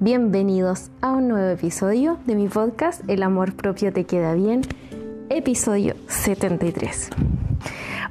[0.00, 4.60] Bienvenidos a un nuevo episodio de mi podcast El amor propio te queda bien,
[5.28, 7.10] episodio 73.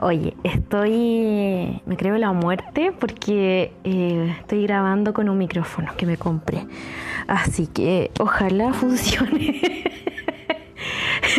[0.01, 6.17] Oye, estoy, me creo la muerte porque eh, estoy grabando con un micrófono que me
[6.17, 6.67] compré.
[7.25, 9.61] Así que ojalá funcione.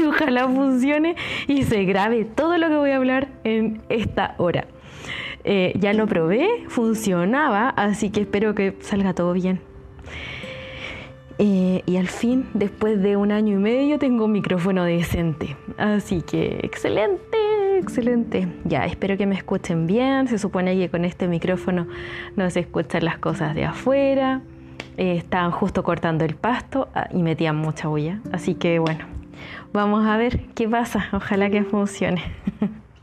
[0.09, 1.15] ojalá funcione
[1.46, 4.66] y se grabe todo lo que voy a hablar en esta hora.
[5.45, 9.68] Eh, ya lo probé, funcionaba, así que espero que salga todo bien.
[11.38, 15.56] Eh, y al fin, después de un año y medio, tengo un micrófono decente.
[15.77, 18.48] Así que excelente, excelente.
[18.65, 20.27] Ya, espero que me escuchen bien.
[20.27, 21.87] Se supone que con este micrófono
[22.37, 24.43] no se escuchan las cosas de afuera.
[24.96, 28.18] Eh, estaban justo cortando el pasto ah, y metían mucha bulla.
[28.32, 29.05] Así que bueno,
[29.73, 31.09] vamos a ver qué pasa.
[31.12, 32.23] Ojalá que funcione.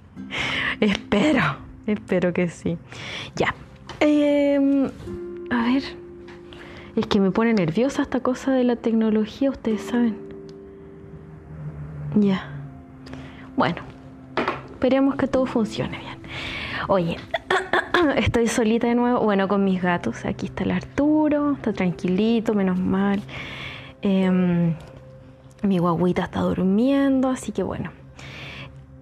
[0.82, 1.42] espero,
[1.88, 2.78] espero que sí.
[3.38, 3.56] Ya.
[4.02, 4.90] Em,
[5.50, 6.05] a ver.
[6.96, 10.16] Es que me pone nerviosa esta cosa de la tecnología, ustedes saben.
[12.16, 12.50] Ya.
[13.58, 13.82] Bueno,
[14.72, 16.18] esperemos que todo funcione bien.
[16.88, 17.18] Oye,
[18.16, 20.24] estoy solita de nuevo, bueno, con mis gatos.
[20.24, 23.22] Aquí está el Arturo, está tranquilito, menos mal.
[24.02, 24.74] Em,
[25.64, 27.92] mi guaguita está durmiendo, así que bueno.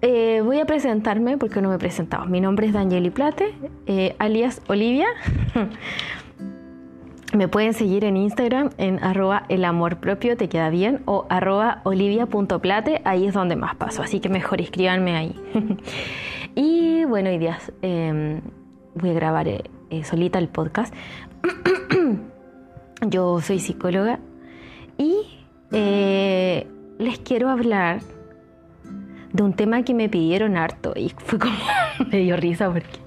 [0.02, 2.26] Eh, voy a presentarme porque no me he presentado.
[2.26, 3.54] Mi nombre es Danieli Plate,
[3.86, 5.06] eh, alias Olivia.
[7.34, 11.80] Me pueden seguir en Instagram en arroba el amor propio te queda bien o arroba
[11.82, 15.34] olivia.plate, ahí es donde más paso, así que mejor escríbanme ahí.
[16.54, 18.40] y bueno, hoy día em,
[18.94, 20.94] voy a grabar eh, eh, solita el podcast.
[23.08, 24.20] Yo soy psicóloga
[24.96, 25.16] y
[25.72, 26.68] eh,
[27.00, 28.00] les quiero hablar
[29.32, 31.56] de un tema que me pidieron harto y fue como
[32.12, 33.00] me dio risa porque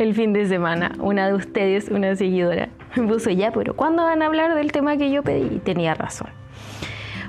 [0.00, 4.22] el fin de semana una de ustedes, una seguidora, me puso ya, pero ¿cuándo van
[4.22, 5.56] a hablar del tema que yo pedí?
[5.56, 6.28] Y tenía razón,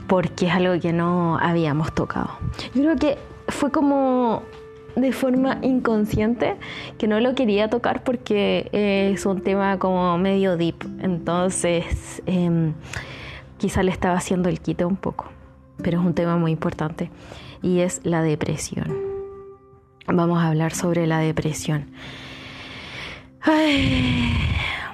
[0.08, 2.30] porque es algo que no habíamos tocado.
[2.74, 4.44] Yo creo que fue como
[4.96, 6.56] de forma inconsciente
[6.98, 12.72] que no lo quería tocar porque es un tema como medio deep, entonces eh,
[13.58, 15.26] quizá le estaba haciendo el quite un poco,
[15.82, 17.12] pero es un tema muy importante
[17.62, 19.10] y es la depresión.
[20.08, 21.92] Vamos a hablar sobre la depresión.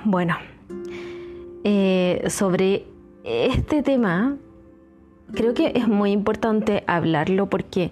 [0.03, 0.35] bueno,
[1.65, 2.85] eh, sobre
[3.23, 4.37] este tema
[5.33, 7.91] creo que es muy importante hablarlo porque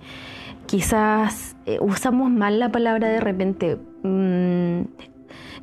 [0.68, 3.78] quizás eh, usamos mal la palabra de repente.
[4.04, 4.84] Mm,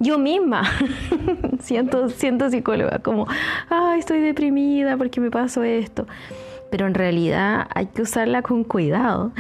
[0.01, 0.63] yo misma
[1.61, 3.27] siento, siento psicóloga, como,
[3.97, 6.07] estoy deprimida porque me pasó esto
[6.71, 9.33] pero en realidad hay que usarla con cuidado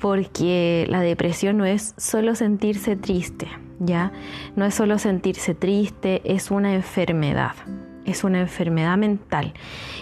[0.00, 3.46] porque la depresión no es solo sentirse triste,
[3.78, 4.10] ¿ya?
[4.56, 7.52] No es solo sentirse triste, es una enfermedad,
[8.10, 9.52] es una enfermedad mental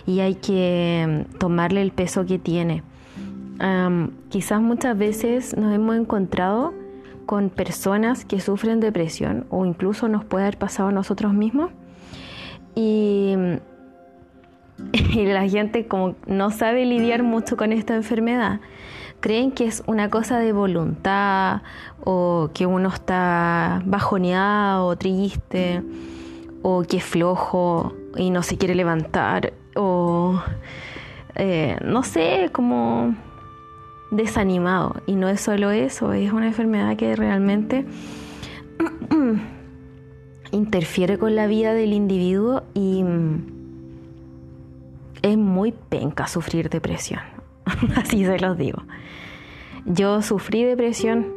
[0.07, 2.83] y hay que mm, tomarle el peso que tiene.
[4.29, 6.75] quizás muchas veces nos hemos encontrado
[7.25, 11.71] con personas que sufren depresión o incluso nos puede haber pasado a nosotros mismos
[12.75, 13.57] y mm,
[14.93, 18.61] y la gente como no sabe lidiar mucho con esta enfermedad,
[19.21, 21.63] creen que es una cosa de voluntad
[22.05, 25.83] o que uno está bajoneado o triste
[26.69, 30.43] o que es flojo y no se quiere levantar o
[31.37, 33.15] eh, no sé, como
[34.11, 34.97] desanimado.
[35.07, 37.87] Y no es solo eso, es una enfermedad que realmente
[40.51, 43.05] interfiere con la vida del individuo y
[45.23, 47.21] es muy penca sufrir depresión.
[47.97, 48.83] Así se los digo.
[49.85, 51.36] Yo sufrí depresión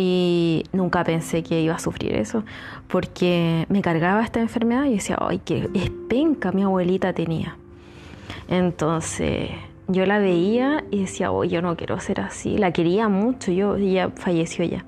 [0.00, 2.44] y nunca pensé que iba a sufrir eso
[2.86, 7.56] porque me cargaba esta enfermedad y decía, ay, qué es penca mi abuelita tenía.
[8.46, 9.50] Entonces
[9.88, 12.58] yo la veía y decía, oh, yo no quiero ser así.
[12.58, 14.84] La quería mucho, yo ella falleció ya.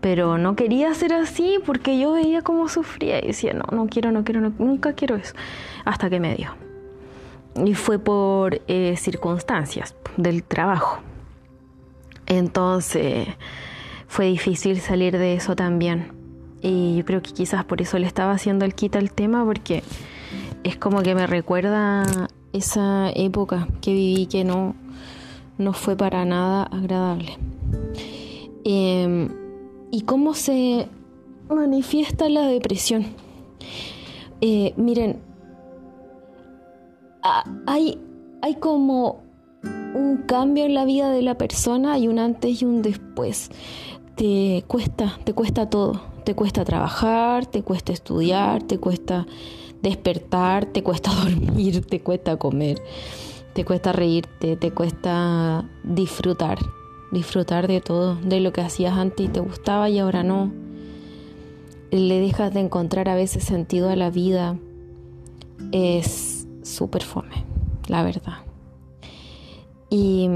[0.00, 4.12] Pero no quería ser así porque yo veía cómo sufría y decía, no, no quiero,
[4.12, 5.34] no quiero, nunca quiero eso.
[5.84, 6.54] Hasta que me dio
[7.64, 11.00] y fue por eh, circunstancias del trabajo.
[12.26, 13.26] Entonces
[14.10, 16.08] fue difícil salir de eso también.
[16.60, 19.84] Y yo creo que quizás por eso le estaba haciendo el quita al tema, porque
[20.64, 24.74] es como que me recuerda esa época que viví que no,
[25.58, 27.38] no fue para nada agradable.
[28.64, 29.28] Em,
[29.92, 30.88] ¿Y cómo se
[31.48, 33.06] manifiesta la depresión?
[34.40, 35.20] Eh, miren,
[37.64, 37.96] hay,
[38.42, 39.22] hay como
[39.94, 43.50] un cambio en la vida de la persona, hay un antes y un después.
[44.20, 45.98] Te cuesta, te cuesta todo.
[46.26, 49.26] Te cuesta trabajar, te cuesta estudiar, te cuesta
[49.80, 52.82] despertar, te cuesta dormir, te cuesta comer,
[53.54, 56.58] te cuesta reírte, te cuesta disfrutar,
[57.10, 60.52] disfrutar de todo, de lo que hacías antes y te gustaba y ahora no.
[61.90, 64.58] Le dejas de encontrar a veces sentido a la vida.
[65.72, 67.46] Es súper fome,
[67.88, 68.44] la verdad.
[69.88, 70.28] ¿Y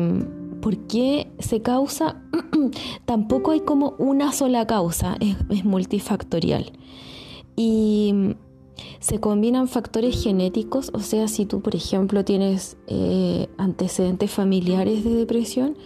[0.64, 2.22] por qué se causa?
[3.04, 6.72] Tampoco hay como una sola causa, es, multifactorial.
[7.54, 8.34] Y
[8.98, 15.14] se combinan factores genéticos, o sea, si tú, por ejemplo, tienes eh, antecedentes familiares de
[15.14, 15.76] depresión,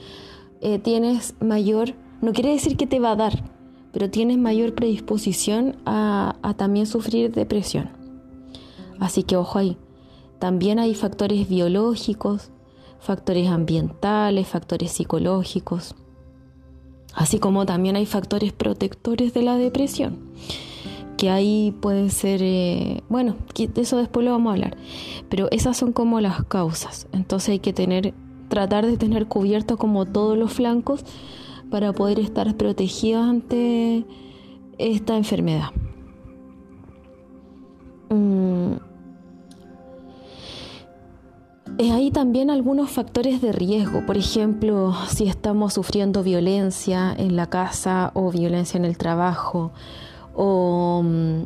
[0.60, 3.50] eh, tienes mayor, no quiere decir que te va a dar,
[3.90, 7.90] pero tienes mayor predisposición a, a también sufrir depresión.
[9.00, 9.76] Así que ojo ahí.
[10.38, 12.52] También hay factores biológicos,
[13.00, 15.94] factores ambientales, factores psicológicos,
[17.14, 20.18] así como también hay factores protectores de la depresión,
[21.16, 24.76] que ahí pueden ser, eh, bueno, de eso después lo vamos a hablar,
[25.28, 28.14] pero esas son como las causas, entonces hay que tener,
[28.48, 31.04] tratar de tener cubiertos como todos los flancos
[31.70, 34.04] para poder estar protegidos ante
[34.78, 35.70] esta enfermedad.
[38.10, 38.87] Mm,
[41.78, 48.10] hay también algunos factores de riesgo, por ejemplo, si estamos sufriendo violencia en la casa
[48.14, 49.70] o violencia en el trabajo
[50.34, 51.42] o mm,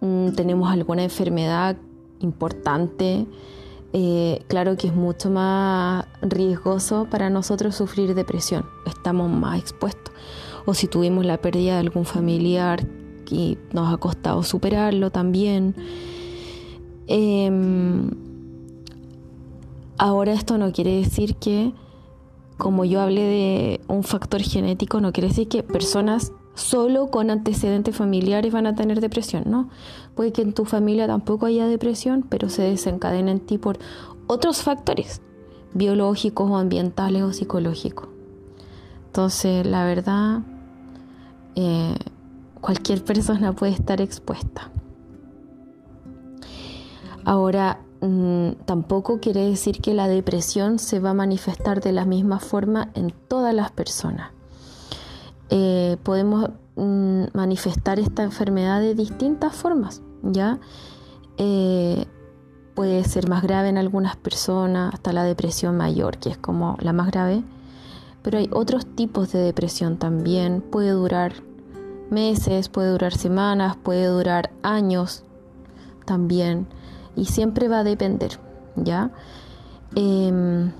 [0.00, 1.76] mm, tenemos alguna enfermedad
[2.20, 3.26] importante,
[3.92, 10.14] eh, claro que es mucho más riesgoso para nosotros sufrir depresión, estamos más expuestos.
[10.64, 12.86] O si tuvimos la pérdida de algún familiar
[13.30, 15.74] y nos ha costado superarlo también.
[17.06, 18.29] Em,
[20.02, 21.74] Ahora esto no quiere decir que,
[22.56, 27.94] como yo hablé de un factor genético, no quiere decir que personas solo con antecedentes
[27.94, 29.68] familiares van a tener depresión, ¿no?
[30.14, 33.78] Puede que en tu familia tampoco haya depresión, pero se desencadena en ti por
[34.26, 35.20] otros factores,
[35.74, 38.08] biológicos o ambientales o psicológicos.
[39.04, 40.40] Entonces, la verdad,
[41.56, 41.94] eh,
[42.62, 44.70] cualquier persona puede estar expuesta.
[47.26, 52.40] Ahora, Mm, tampoco quiere decir que la depresión se va a manifestar de la misma
[52.40, 54.30] forma en todas las personas.
[55.50, 60.58] Eh, podemos mm, manifestar esta enfermedad de distintas formas, ¿ya?
[61.36, 62.06] Eh,
[62.74, 66.94] puede ser más grave en algunas personas, hasta la depresión mayor, que es como la
[66.94, 67.42] más grave,
[68.22, 71.34] pero hay otros tipos de depresión también, puede durar
[72.10, 75.24] meses, puede durar semanas, puede durar años
[76.06, 76.66] también
[77.16, 78.38] y siempre va a depender,
[78.76, 79.10] ¿ya?
[79.94, 80.72] Em,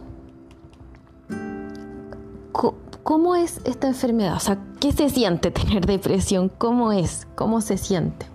[3.02, 4.36] ¿Cómo es esta enfermedad?
[4.36, 6.48] O sea, ¿qué se siente tener depresión?
[6.48, 7.26] ¿Cómo es?
[7.34, 8.26] ¿Cómo se siente?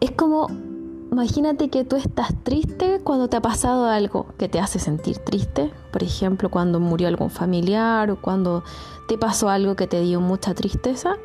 [0.00, 0.46] Es como,
[1.10, 5.72] imagínate que tú estás triste cuando te ha pasado algo que te hace sentir triste.
[5.92, 8.62] Por ejemplo, cuando murió algún familiar o cuando
[9.08, 11.16] te pasó algo que te dio mucha tristeza.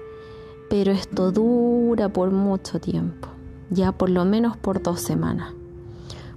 [0.69, 3.32] Pero esto dura por mucho tiempo
[3.73, 5.53] ya por lo menos por dos semanas.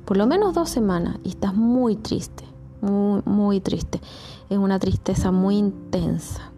[0.05, 2.45] Por lo menos dos semanas y estás muy triste,
[2.81, 4.01] muy, muy triste.
[4.49, 6.53] Es una tristeza muy intensa.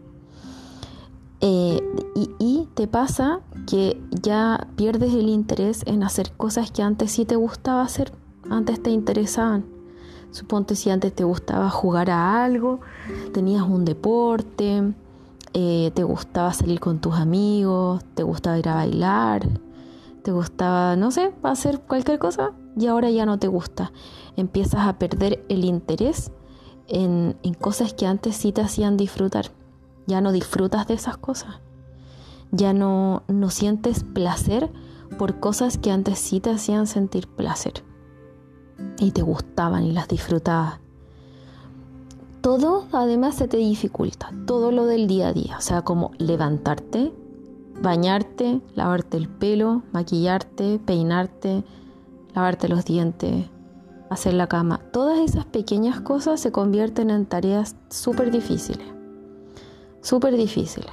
[1.41, 1.81] Eh,
[2.17, 7.25] y, y, te pasa que ya pierdes el interés en hacer cosas que antes sí
[7.25, 8.13] te gustaba hacer,
[8.51, 9.65] antes te interesaban.
[10.33, 12.81] Suponte si antes te gustaba jugar a algo,
[13.33, 14.93] tenías un deporte,
[15.55, 19.49] eh, te gustaba salir con tus amigos, te gustaba ir a bailar,
[20.29, 23.93] te gustaba, no sé, hacer cualquier cosa y ahora ya no te gusta.
[24.37, 26.33] Empiezas a perder el interés
[26.87, 29.47] en, cosas que antes sí te hacían disfrutar.
[30.07, 31.63] Ya no disfrutas de esas cosas.
[32.51, 34.71] Ya no, no sientes placer
[35.17, 37.83] por cosas que antes sí te hacían sentir placer.
[38.99, 40.79] Y te gustaban y las disfrutabas.
[42.43, 47.15] Todo además se te dificulta, todo lo del día a día, o sea, como levantarte,
[47.81, 51.65] bañarte, lavarte el pelo, maquillarte, peinarte,
[52.35, 53.47] lavarte los dientes,
[54.11, 54.81] hacer la cama.
[54.93, 58.87] Todas esas pequeñas cosas se convierten en tareas súper difíciles.
[60.03, 60.91] Súper difíciles.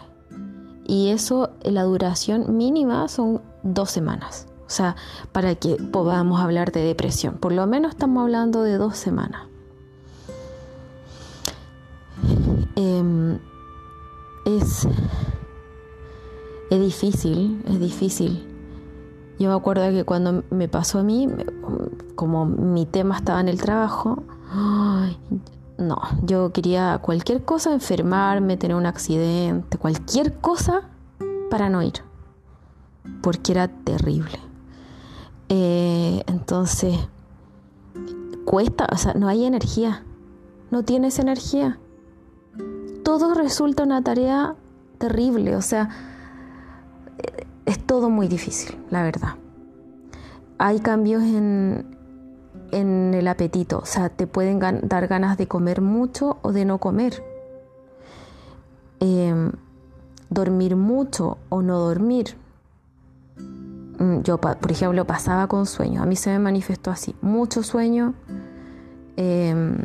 [0.87, 4.47] Y eso, la duración mínima son dos semanas.
[4.67, 4.95] O sea,
[5.31, 7.35] para que podamos hablar de depresión.
[7.35, 9.47] Por lo menos estamos hablando de dos semanas.
[12.75, 13.39] Em,
[14.45, 14.87] es
[16.69, 18.47] es difícil, es difícil.
[19.37, 21.27] Yo me acuerdo que cuando me pasó a mí,
[22.15, 24.23] como mi tema estaba en el trabajo,
[25.77, 30.83] no, yo quería cualquier cosa, enfermarme, tener un accidente, cualquier cosa
[31.49, 32.01] para no ir,
[33.21, 34.39] porque era terrible.
[35.49, 36.97] Eh, entonces,
[38.45, 40.03] cuesta, o sea, no hay energía,
[40.71, 41.77] no tienes energía.
[43.03, 44.55] Todo resulta una tarea
[44.97, 46.14] terrible, o sea,
[47.65, 49.35] es todo muy difícil, la verdad.
[50.57, 51.97] Hay cambios en,
[52.71, 56.77] en el apetito, o sea, te pueden dar ganas de comer mucho o de no
[56.77, 57.23] comer.
[58.99, 59.51] Em,
[60.29, 62.37] dormir mucho o no dormir.
[63.99, 66.01] Mm, yo, por ejemplo, pasaba con sueño.
[66.01, 67.15] A mí se me manifestó así.
[67.21, 68.13] Mucho sueño.
[69.17, 69.77] Em,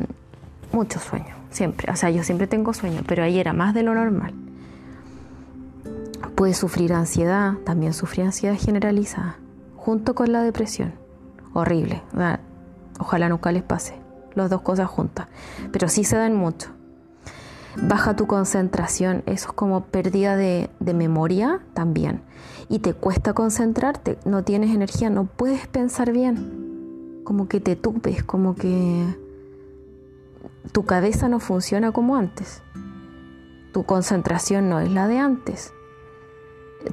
[0.72, 1.34] mucho sueño.
[1.50, 1.92] Siempre.
[1.92, 4.34] O sea, yo siempre tengo sueño, pero ahí era más de lo normal.
[6.40, 7.58] Puede sufrir ansiedad.
[7.66, 9.36] También sufrí ansiedad generalizada.
[9.76, 10.94] Junto con la depresión.
[11.52, 12.02] Horrible.
[12.98, 14.00] Ojalá nunca les pase.
[14.34, 15.26] Las dos cosas juntas.
[15.70, 16.70] Pero sí se dan mucho
[17.76, 22.22] baja tu concentración, eso es como pérdida de, memoria también.
[22.68, 28.24] Y te cuesta concentrarte, no tienes energía, no puedes pensar bien, como que te tupes,
[28.24, 29.04] como que
[30.72, 32.62] tu cabeza no funciona como antes.
[33.72, 35.72] Tu concentración no es la de antes.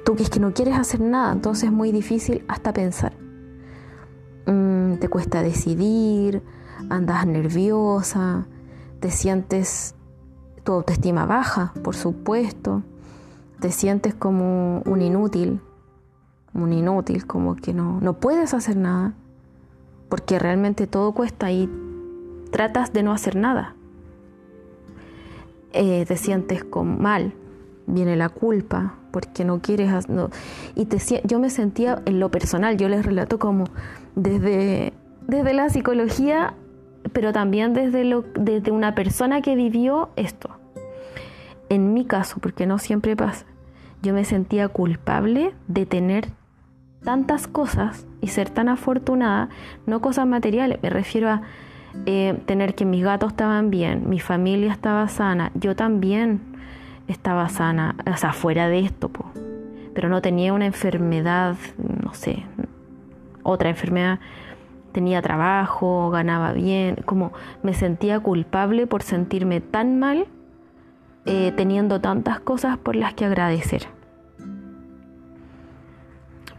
[0.03, 3.13] Tú que es que no quieres hacer nada, entonces es muy difícil hasta pensar.
[4.45, 6.41] Mm, te cuesta decidir,
[6.89, 8.45] andas nerviosa,
[8.99, 9.95] te sientes
[10.63, 12.83] tu autoestima baja, por supuesto,
[13.59, 15.61] te sientes como un inútil,
[16.53, 19.13] un inútil, como que no, no puedes hacer nada,
[20.09, 21.69] porque realmente todo cuesta y
[22.51, 23.75] tratas de no hacer nada.
[25.73, 27.33] Eh, te sientes como mal,
[27.85, 30.09] viene la culpa, porque no quieres...
[30.09, 30.29] No,
[30.75, 33.65] y te, yo me sentía en lo personal, yo les relato como
[34.15, 34.93] desde,
[35.27, 36.53] desde la psicología
[37.13, 40.49] pero también desde, lo, desde una persona que vivió esto.
[41.69, 43.45] En mi caso, porque no siempre pasa,
[44.01, 46.29] yo me sentía culpable de tener
[47.03, 49.49] tantas cosas y ser tan afortunada,
[49.85, 51.41] no cosas materiales, me refiero a
[52.05, 56.56] eh, tener que mis gatos estaban bien, mi familia estaba sana, yo también
[57.07, 59.11] estaba sana, o sea, fuera de esto,
[59.93, 61.55] pero no tenía una enfermedad,
[62.03, 62.45] no sé,
[63.43, 64.19] otra enfermedad
[64.91, 67.31] tenía trabajo, ganaba bien, como
[67.63, 70.27] me sentía culpable por sentirme tan mal
[71.25, 73.87] eh, teniendo tantas cosas por las que agradecer.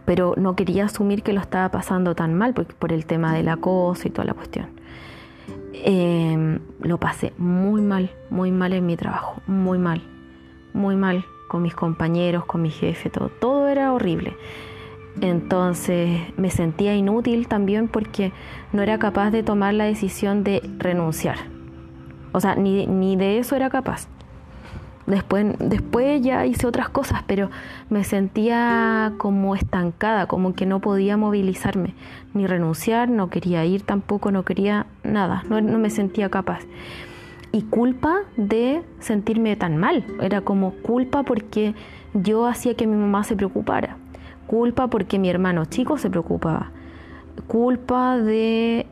[0.04, 3.48] Pero no quería asumir que lo estaba pasando tan mal por, por el tema del
[3.48, 4.68] acoso y toda la cuestión.
[5.72, 10.02] Em, lo pasé muy mal, muy mal en mi trabajo, muy mal,
[10.78, 14.36] muy mal con mis compañeros, con mi jefe, todo, todo era horrible.
[15.20, 18.32] Entonces me sentía inútil también porque
[18.72, 21.38] no era capaz de tomar la decisión de renunciar.
[22.32, 24.08] O sea, ni, ni de eso era capaz.
[25.06, 27.50] Después, después ya hice otras cosas, pero
[27.88, 31.94] me sentía como estancada, como que no podía movilizarme,
[32.34, 36.60] ni renunciar, no quería ir tampoco, no quería nada, no, no me sentía capaz.
[37.52, 41.74] Y culpa de sentirme tan mal, era como culpa porque
[42.14, 43.96] yo hacía que mi mamá se preocupara.
[44.46, 46.70] Culpa porque mi hermano chico se preocupaba,
[47.46, 48.86] culpa de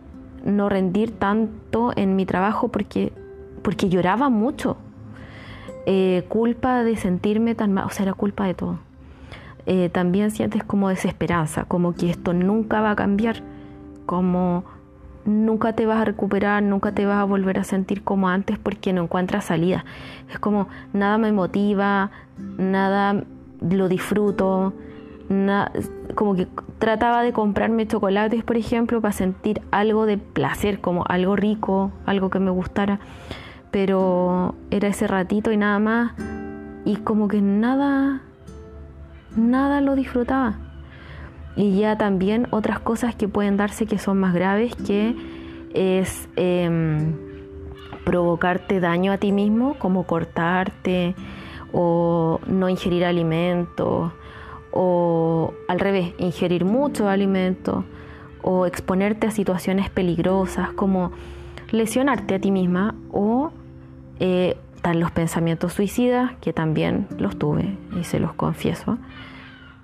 [0.44, 3.12] no rendir tanto en mi trabajo porque,
[3.62, 4.76] porque lloraba mucho,
[5.86, 8.78] eh, culpa de sentirme tan mal, o sea, era culpa de todo.
[9.66, 13.42] Eh, también sientes como desesperanza, como que esto nunca va a cambiar,
[14.04, 14.64] como
[15.26, 18.92] nunca te vas a recuperar, nunca te vas a volver a sentir como antes porque
[18.92, 19.84] no encuentras salida.
[20.30, 22.10] Es como nada me motiva,
[22.56, 23.24] nada
[23.60, 24.72] lo disfruto,
[26.14, 26.46] como que
[26.78, 32.30] trataba de comprarme chocolates, por ejemplo, para sentir algo de placer, como algo rico, algo
[32.30, 33.00] que me gustara,
[33.70, 36.12] pero era ese ratito y nada más,
[36.84, 38.20] y como que nada,
[39.36, 40.65] nada lo disfrutaba.
[41.56, 45.16] Y ya también otras cosas que pueden darse que son más graves, que
[45.74, 47.14] es em,
[48.04, 51.14] provocarte daño a ti mismo, como cortarte
[51.72, 54.12] o no ingerir alimentos
[54.70, 57.84] o al revés, ingerir mucho alimento
[58.42, 61.12] o exponerte a situaciones peligrosas como
[61.70, 63.50] lesionarte a ti misma o
[64.20, 64.56] eh,
[64.94, 68.98] los pensamientos suicidas, que también los tuve y se los confieso.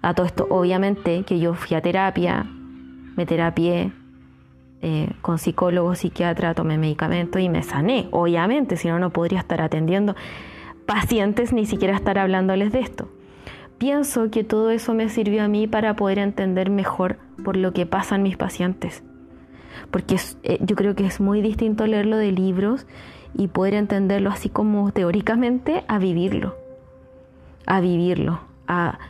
[0.03, 2.45] A todo esto, obviamente, que yo fui a terapia,
[3.17, 3.93] me terapié
[4.83, 8.09] eh, con psicólogo, psiquiatra, tomé medicamentos y me sané.
[8.11, 10.17] Obviamente, si no, no podría estar atendiendo
[10.87, 13.09] pacientes ni siquiera estar hablándoles de esto
[13.83, 17.85] pienso que todo eso me sirvió a mí para poder entender mejor por lo que
[17.85, 19.03] pasan mis pacientes.
[19.91, 22.87] Porque eh, yo creo que es muy distinto leerlo de libros
[23.35, 26.55] y poder entenderlo así como teóricamente a vivirlo,
[27.67, 28.39] a vivirlo.
[28.69, 29.01] A,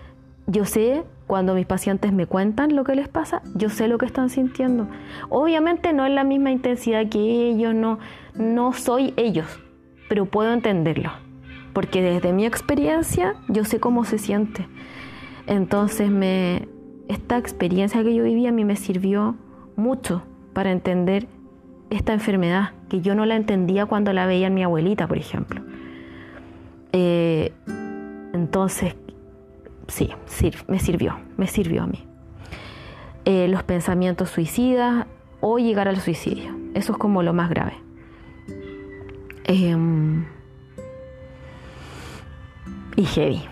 [0.53, 4.05] yo sé cuando mis pacientes me cuentan lo que les pasa, yo sé lo que
[4.05, 4.87] están sintiendo.
[5.31, 7.99] Obviamente no es la misma intensidad que ellos, no,
[8.35, 9.47] no soy ellos,
[10.11, 11.11] pero puedo entenderlo,
[11.73, 14.69] porque desde mi experiencia yo sé cómo se siente.
[15.47, 16.69] Entonces me,
[17.09, 19.35] esta experiencia que yo viví a mí me sirvió
[19.75, 21.29] mucho para entender
[21.89, 25.63] esta enfermedad, que yo no la entendía cuando la veía en mi abuelita, por ejemplo.
[26.93, 27.53] Eh,
[28.35, 28.95] entonces,
[29.93, 30.11] sí,
[30.69, 32.07] me sirvió, me sirvió a mí.
[33.25, 35.07] Eh, los pensamientos suicidas
[35.41, 37.75] o llegar al suicidio, eso es como lo más grave.
[39.45, 40.25] Em,
[42.97, 43.43] y heavy,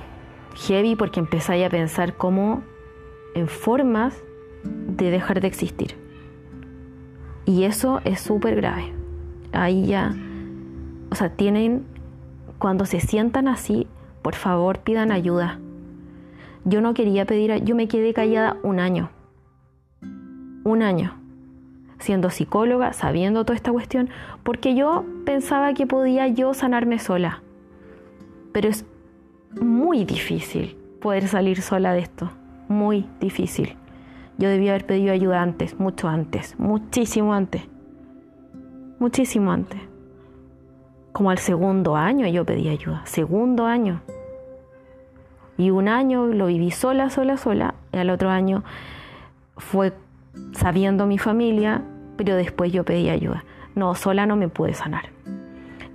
[0.66, 2.62] heavy porque empezáis a pensar cómo
[3.34, 4.22] en formas
[4.64, 5.96] de dejar de existir.
[7.44, 8.92] Y eso es súper grave.
[9.52, 10.14] Ahí ya,
[11.10, 11.84] o sea, tienen,
[12.58, 13.86] cuando se sientan así,
[14.22, 15.58] por favor pidan ayuda.
[16.64, 19.10] Yo no quería pedir, yo me quedé callada un año.
[20.64, 21.16] Un año.
[21.98, 24.10] Siendo psicóloga, sabiendo toda esta cuestión,
[24.42, 27.42] porque yo pensaba que podía yo sanarme sola.
[28.52, 28.84] Pero es
[29.60, 32.30] muy difícil poder salir sola de esto.
[32.68, 33.76] Muy difícil.
[34.38, 37.62] Yo debía haber pedido ayuda antes, mucho antes, muchísimo antes.
[38.98, 39.80] Muchísimo antes.
[41.12, 44.00] Como al segundo año yo pedí ayuda, segundo año.
[45.60, 47.74] Y un año lo viví sola, sola, sola.
[47.92, 48.64] Y al otro año
[49.58, 49.92] fue
[50.52, 51.82] sabiendo mi familia,
[52.16, 53.44] pero después yo pedí ayuda.
[53.74, 55.10] No, sola no me pude sanar.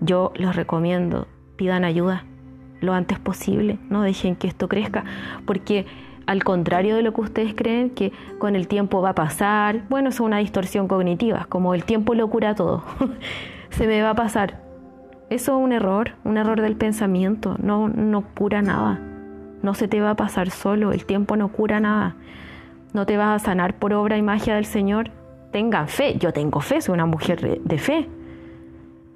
[0.02, 2.26] Yo les recomiendo, pidan ayuda
[2.80, 5.04] lo antes posible, no dejen que esto crezca,
[5.48, 5.88] porque
[6.28, 10.10] al contrario de lo que ustedes creen, que con el tiempo va a pasar, bueno,
[10.10, 12.84] es una distorsión cognitiva, como el tiempo lo cura todo,
[13.72, 14.62] se me va a pasar.
[15.32, 19.00] Eso es un error, un error del pensamiento, no, no cura nada,
[19.62, 22.16] no se te va a pasar solo, el tiempo no cura nada,
[22.94, 25.12] no te vas a sanar por obra y magia del Señor.
[25.52, 28.10] Tengan fe, yo tengo fe, soy una mujer de fe,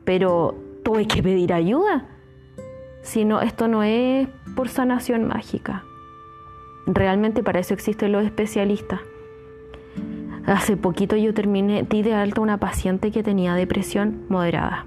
[0.05, 2.05] pero tuve que pedir ayuda.
[3.01, 5.83] Si no, esto no es por sanación mágica
[6.91, 8.99] Realmente para eso existen los especialistas.
[10.47, 14.85] Hace poquito yo terminé, di de alta una paciente que tenía depresión moderada.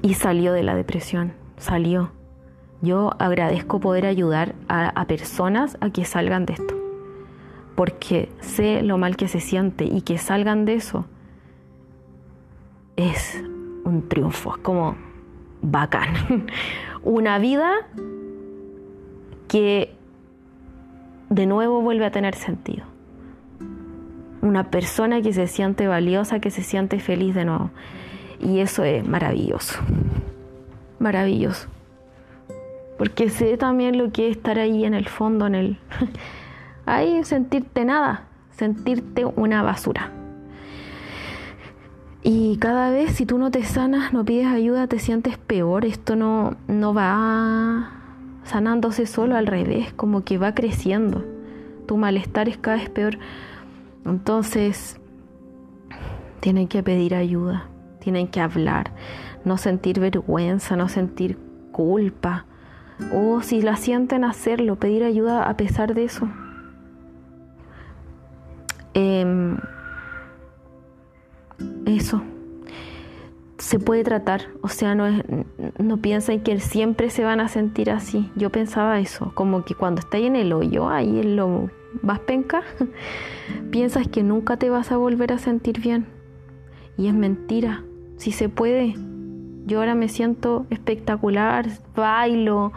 [0.00, 2.12] Y salió de la depresión, salió.
[2.80, 6.74] Yo agradezco poder ayudar a, personas a que salgan de esto.
[7.74, 11.04] Porque sé lo mal que se siente y que salgan de eso
[12.96, 13.42] es
[13.84, 14.96] un triunfo, es como
[15.62, 16.46] bacán.
[17.02, 17.70] Una vida
[19.46, 19.94] que
[21.30, 22.84] de nuevo vuelve a tener sentido.
[24.40, 27.70] Una persona que se siente valiosa, que se siente feliz de nuevo.
[28.40, 29.78] Y eso es maravilloso.
[30.98, 31.68] Maravilloso.
[32.98, 35.78] Porque sé también lo que es estar ahí en el fondo, en el...
[36.86, 40.12] ahí sentirte nada, sentirte una basura.
[42.22, 45.84] Y cada vez si tú no te sanas, no pides ayuda, te sientes peor.
[45.84, 47.92] Esto no, no va
[48.42, 51.24] sanándose solo al revés, como que va creciendo.
[51.86, 53.18] Tu malestar es cada vez peor.
[54.04, 54.98] Entonces,
[56.40, 57.68] tienen que pedir ayuda,
[58.00, 58.92] tienen que hablar,
[59.44, 61.38] no sentir vergüenza, no sentir
[61.72, 62.46] culpa.
[63.12, 66.28] O si la sienten hacerlo, pedir ayuda a pesar de eso.
[68.94, 69.56] Em,
[71.86, 72.22] eso
[73.58, 75.22] se puede tratar, o sea, no, es,
[75.78, 78.30] no piensen que siempre se van a sentir así.
[78.36, 81.68] Yo pensaba eso, como que cuando estáis en el hoyo, ahí en lo
[82.00, 82.62] vas penca,
[83.70, 86.06] piensas que nunca te vas a volver a sentir bien.
[86.96, 87.84] Y es mentira,
[88.16, 88.94] si se puede.
[89.68, 92.72] Yo ahora me siento espectacular, bailo,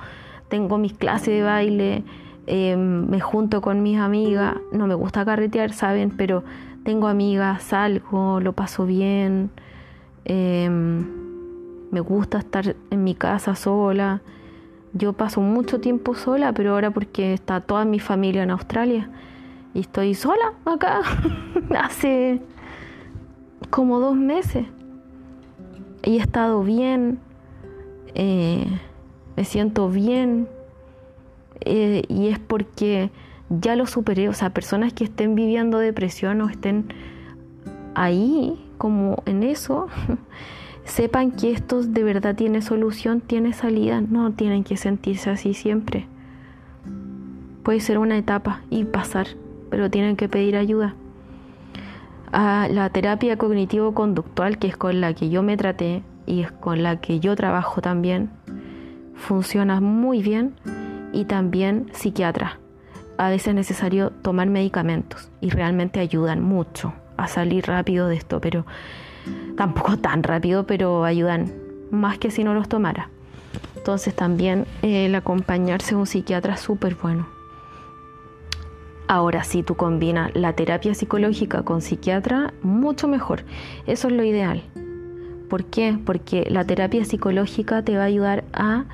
[0.50, 2.04] tengo mis clases de baile,
[2.46, 6.44] em, me junto con mis amigas, no me gusta carretear, saben, pero
[6.84, 9.50] tengo amigas, salgo, lo paso bien
[10.26, 11.06] Em,
[11.92, 14.22] me gusta estar en mi casa sola.
[14.94, 19.10] Yo paso mucho tiempo sola, pero ahora porque está toda mi familia en Australia
[19.74, 21.02] y estoy sola acá
[21.80, 22.42] hace
[23.70, 24.66] como dos meses.
[26.04, 27.20] He estado bien,
[28.16, 28.66] eh,
[29.36, 30.48] me siento bien
[31.62, 33.12] eh, y es porque
[33.50, 34.30] ya lo superé.
[34.30, 36.86] O sea, personas que estén viviendo depresión o estén
[37.96, 39.88] ahí como en eso,
[40.86, 46.08] sepan que esto de verdad tiene solución, tiene salida, no tienen que sentirse así siempre.
[47.64, 49.28] Puede ser una etapa y pasar,
[49.70, 50.96] pero tienen que pedir ayuda.
[52.32, 56.84] A la terapia cognitivo-conductual, que es con la que yo me traté y es con
[56.84, 58.30] la que yo trabajo también,
[59.16, 60.56] funciona muy bien,
[61.12, 62.60] y también psiquiatra.
[63.18, 68.42] A veces es necesario tomar medicamentos y realmente ayudan mucho a salir rápido de esto,
[68.42, 68.66] pero
[69.58, 71.52] tampoco tan rápido, pero ayudan
[71.92, 73.10] más que si no los tomara.
[73.76, 77.28] Entonces también el acompañarse a un psiquiatra es súper bueno.
[79.12, 83.44] Ahora, si tú combinas la terapia psicológica con psiquiatra, mucho mejor.
[83.86, 84.64] Eso es lo ideal.
[85.50, 86.00] ¿Por qué?
[86.06, 88.86] Porque la terapia psicológica te va a ayudar a,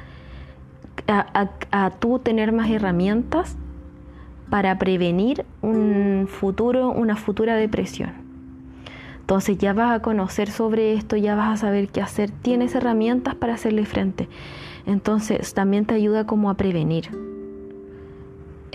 [1.07, 3.57] a, a tú tener más herramientas
[4.49, 8.13] para prevenir un futuro, una futura depresión.
[9.19, 13.35] Entonces ya vas a conocer sobre esto, ya vas a saber qué hacer, tienes herramientas
[13.35, 14.27] para hacerle frente.
[14.87, 17.36] Entonces también te ayuda como a prevenir.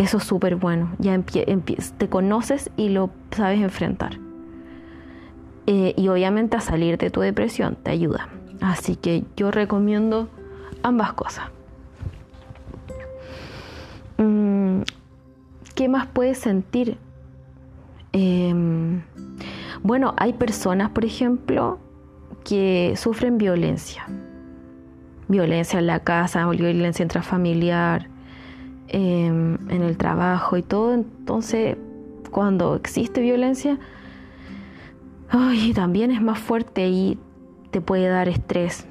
[0.03, 0.91] Eso es súper bueno.
[0.99, 4.19] Ya te conoces y lo sabes enfrentar.
[5.69, 8.29] Eh, y obviamente a salir de tu depresión te ayuda.
[8.61, 10.29] Así que yo recomiendo
[10.83, 11.45] ambas cosas.
[14.19, 14.81] Mm,
[15.77, 16.99] ¿Qué más puedes sentir?
[18.13, 19.03] Em,
[19.85, 21.79] bueno, hay personas, por ejemplo,
[22.45, 24.05] que sufren violencia.
[25.29, 28.12] Violencia en la casa, violencia intrafamiliar,
[28.95, 30.93] Em, en el trabajo y todo.
[30.93, 31.79] Entonces,
[32.31, 33.79] cuando existe violencia,
[35.31, 37.19] ay, también es más fuerte y
[37.71, 38.87] te puede dar estrés,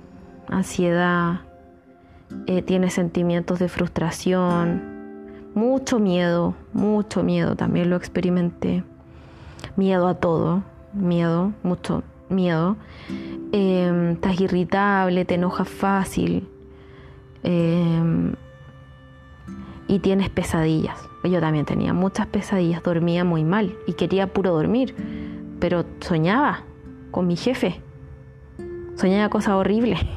[0.47, 1.41] ansiedad,
[2.47, 4.81] eh, tienes sentimientos de frustración,
[5.53, 8.83] mucho miedo, mucho miedo, también lo experimenté.
[9.75, 12.75] Miedo a todo, miedo, mucho miedo.
[13.51, 16.47] Em, estás irritable, te enojas fácil.
[17.43, 18.33] Eh,
[19.91, 20.97] y tienes pesadillas.
[21.25, 24.95] Yo también tenía muchas pesadillas, dormía muy mal y quería puro dormir,
[25.59, 26.63] pero soñaba
[27.11, 27.81] con mi jefe,
[28.95, 29.99] soñaba cosas horribles.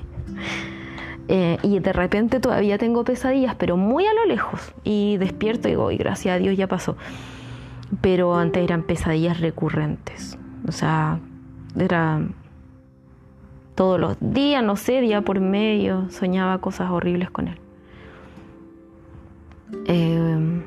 [1.26, 4.74] Eh, y de repente todavía tengo pesadillas, pero muy a lo lejos.
[4.84, 6.98] Y despierto y digo, y gracias a Dios ya pasó.
[8.02, 10.36] Pero antes eran pesadillas recurrentes.
[10.68, 11.20] O sea,
[11.78, 12.20] era
[13.74, 17.58] todos los días, no sé, día por medio, soñaba cosas horribles con él.
[19.86, 20.62] Eh,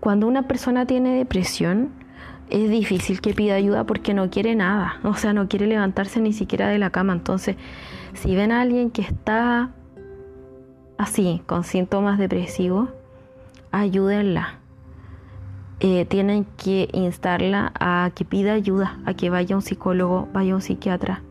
[0.00, 1.90] cuando una persona tiene depresión,
[2.50, 6.32] es difícil que pida ayuda porque no quiere nada, o sea, no quiere levantarse ni
[6.32, 7.12] siquiera de la cama.
[7.12, 7.56] Entonces,
[8.14, 9.70] si ven a alguien que está
[10.96, 12.88] así, con síntomas depresivos,
[13.70, 14.58] ayúdenla.
[15.80, 20.52] Eh, tienen que instarla a que pida ayuda, a que vaya a un psicólogo, vaya
[20.52, 21.22] a un psiquiatra.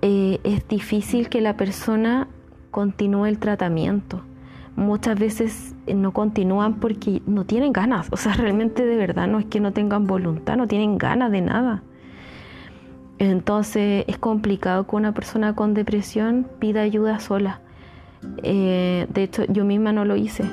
[0.00, 2.28] Eh, es difícil que la persona
[2.70, 4.22] continúe el tratamiento
[4.80, 8.08] muchas veces eh, no continúan porque no tienen ganas.
[8.10, 11.42] O sea, realmente de verdad no es que no tengan voluntad, no tienen ganas de
[11.42, 11.82] nada.
[13.18, 17.60] Entonces es complicado que una persona con depresión pida ayuda sola.
[18.42, 20.44] Eh, de hecho, yo misma no lo hice.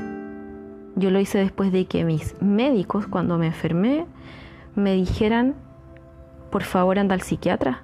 [0.95, 4.05] Yo lo hice después de que mis médicos, cuando me enfermé,
[4.75, 5.55] me dijeran,
[6.51, 7.83] por favor anda al psiquiatra,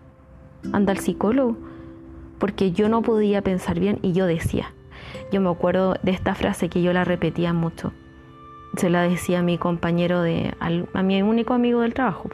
[0.73, 1.57] anda al psicólogo,
[2.39, 4.73] porque yo no podía pensar bien y yo decía,
[5.31, 7.91] yo me acuerdo de esta frase que yo la repetía mucho.
[8.77, 12.29] Se la decía a mi compañero de, a mi único amigo del trabajo.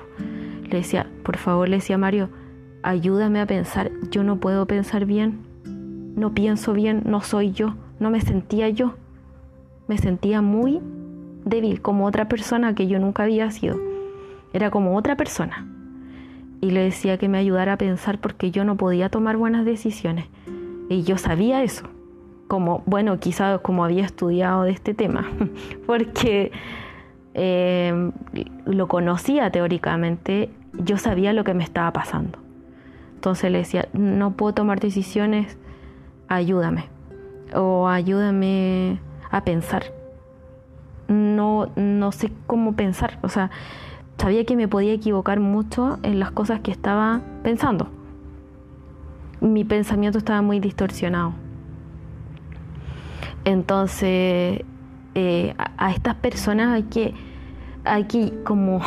[0.63, 2.29] Le decía, por favor, le decía Mario,
[2.83, 5.39] ayúdame a pensar, yo no puedo pensar bien,
[6.15, 8.95] no pienso bien, no soy yo, no me sentía yo.
[9.87, 10.79] Me sentía muy
[11.45, 13.79] débil, como otra persona que yo nunca había sido.
[14.53, 15.67] Era como otra persona.
[16.61, 20.25] Y le decía que me ayudara a pensar porque yo no podía tomar buenas decisiones.
[20.89, 21.87] Y yo sabía eso
[22.49, 25.25] como, bueno, quizás como había estudiado de este tema,
[25.85, 26.51] porque
[27.35, 28.11] eh,
[28.65, 32.39] lo conocía teóricamente, yo sabía lo que me estaba pasando.
[33.13, 35.59] Entonces le decía, no puedo tomar decisiones,
[36.27, 36.85] ayúdame,
[37.53, 39.83] o ayúdame a pensar.
[41.07, 43.51] No, no sé cómo pensar, o sea,
[44.17, 47.89] sabía que me podía equivocar mucho en las cosas que estaba pensando.
[49.39, 51.33] Mi pensamiento estaba muy distorsionado.
[53.45, 54.61] Entonces,
[55.15, 57.13] eh, a, estas personas hay que,
[57.83, 58.81] hay que como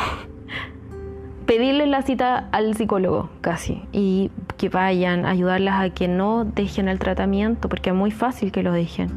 [1.45, 6.99] pedirles la cita al psicólogo casi y que vayan, ayudarlas a que no dejen el
[6.99, 9.09] tratamiento porque es muy fácil que lo dejen.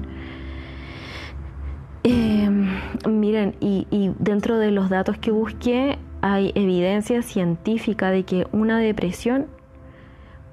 [2.03, 2.68] Em,
[3.09, 8.79] miren, y, y dentro de los datos que busqué hay evidencia científica de que una
[8.79, 9.46] depresión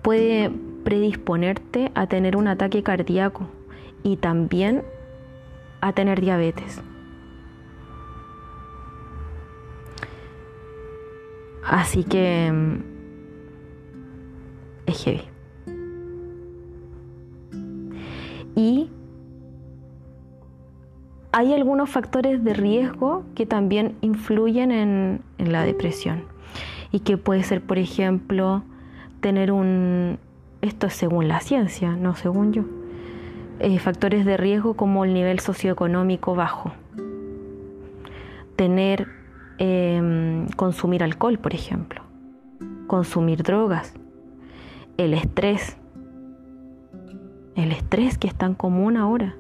[0.02, 0.52] puede
[0.84, 3.48] predisponerte a tener un ataque cardíaco
[4.04, 4.84] y también
[5.82, 6.82] a tener diabetes.
[11.66, 12.76] Así que mm,
[14.86, 15.24] es heavy.
[18.56, 18.90] Y
[21.32, 26.26] hay algunos factores de riesgo que también influyen en, la depresión
[26.92, 28.64] y que puede ser, por ejemplo,
[29.20, 30.20] tener un,
[30.62, 32.64] esto es según la ciencia, no según yo,
[33.64, 36.74] eh, factores de riesgo como el nivel socioeconómico bajo,
[38.58, 39.08] tener,
[39.58, 42.02] em, consumir alcohol, por ejemplo,
[42.88, 43.94] consumir drogas,
[44.98, 45.78] el estrés,
[47.56, 49.34] el estrés que es tan común ahora.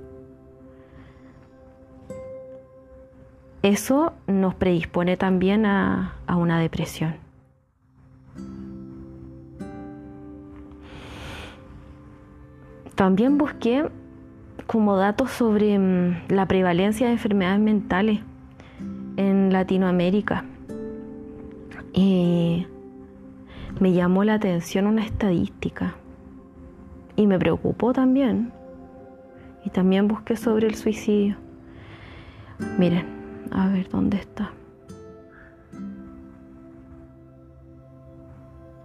[3.62, 7.16] Eso nos predispone también a, a una depresión.
[12.96, 13.90] También busqué
[14.74, 18.22] como datos sobre mm, la prevalencia de enfermedades mentales
[19.18, 20.46] en Latinoamérica.
[21.94, 22.66] Y
[23.80, 25.94] me llamó la atención una estadística
[27.16, 28.52] y me preocupó también.
[29.64, 31.36] Y también busqué sobre el suicidio.
[32.80, 33.06] Miren,
[33.52, 34.50] a ver dónde está.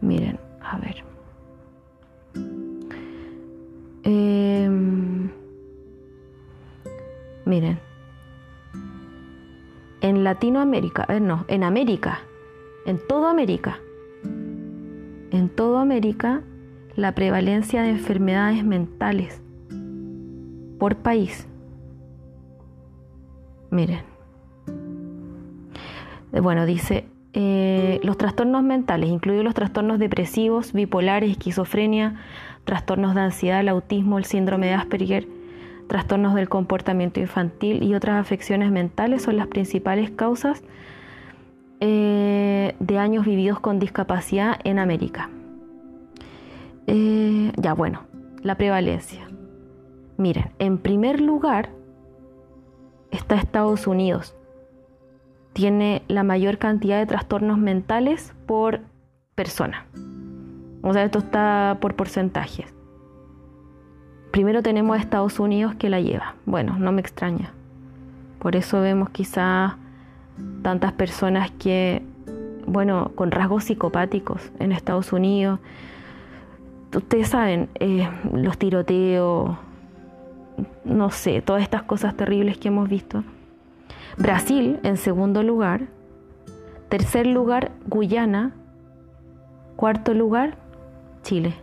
[0.02, 1.02] Miren, a ver.
[4.04, 4.37] Em,
[7.48, 7.80] miren.
[10.00, 12.20] En Latinoamérica, eh, no, en América,
[12.86, 13.80] en toda América,
[15.30, 16.42] en toda América,
[16.94, 19.40] la prevalencia de enfermedades mentales
[20.78, 21.48] por país.
[23.70, 24.00] Miren.
[26.32, 32.16] Eh, bueno, dice, eh, los trastornos mentales, incluidos los trastornos depresivos, bipolares, esquizofrenia,
[32.64, 35.37] trastornos de ansiedad, el autismo, el síndrome de Asperger,
[35.88, 40.62] trastornos del comportamiento infantil y otras afecciones mentales son las principales causas
[41.80, 45.30] eh, de años vividos con discapacidad en América.
[46.86, 48.02] Eh, ya, bueno,
[48.42, 49.26] la prevalencia.
[50.16, 51.70] Miren, en primer lugar
[53.10, 54.34] está Estados Unidos.
[55.52, 58.80] Tiene la mayor cantidad de trastornos mentales por
[59.34, 59.86] persona.
[60.82, 62.77] O sea, esto está por porcentajes.
[64.30, 66.34] Primero tenemos a Estados Unidos que la lleva.
[66.44, 67.52] Bueno, no me extraña.
[68.38, 69.74] Por eso vemos quizás
[70.62, 72.02] tantas personas que,
[72.66, 75.58] bueno, con rasgos psicopáticos en Estados Unidos,
[76.94, 79.56] ustedes saben, eh, los tiroteos,
[80.84, 83.24] no sé, todas estas cosas terribles que hemos visto.
[84.16, 85.82] Brasil en segundo lugar,
[86.88, 88.52] tercer lugar Guyana,
[89.76, 90.56] cuarto lugar
[91.22, 91.54] Chile.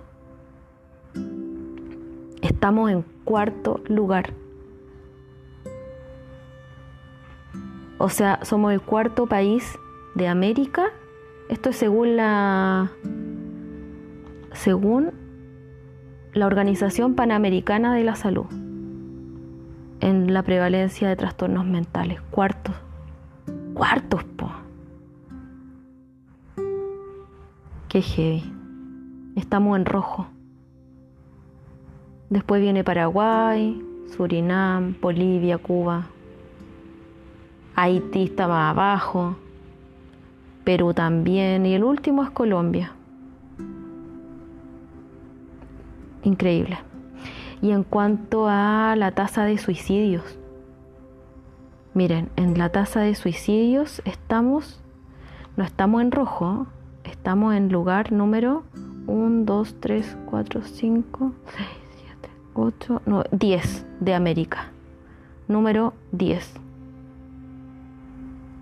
[2.46, 4.32] Estamos en cuarto lugar.
[7.98, 9.80] O sea, somos el cuarto país
[10.14, 10.86] de América.
[11.50, 12.92] Esto es según la
[14.52, 15.12] según
[16.34, 18.46] la Organización Panamericana de la Salud,
[20.00, 22.22] en la prevalencia de trastornos mentales.
[22.30, 22.76] Cuartos.
[23.74, 24.52] Cuartos, po.
[27.90, 28.44] Qué heavy.
[29.36, 30.28] Estamos en rojo.
[32.36, 33.82] Después viene Paraguay,
[34.14, 36.08] Surinam, Bolivia, Cuba.
[37.78, 39.38] Haití está más abajo.
[40.66, 41.66] Perú también.
[41.66, 42.92] Y el último es Colombia.
[46.24, 46.78] increíble.
[47.62, 50.38] Y en cuanto a la tasa de suicidios,
[51.94, 54.84] miren, en la tasa de suicidios estamos,
[55.56, 56.68] no estamos en rojo,
[57.06, 58.66] estamos en lugar número
[59.08, 61.85] 1, 2, 3, 4, 5, 6, 7,
[62.56, 64.72] 8, 9, 10 de América.
[65.48, 66.54] Número 10.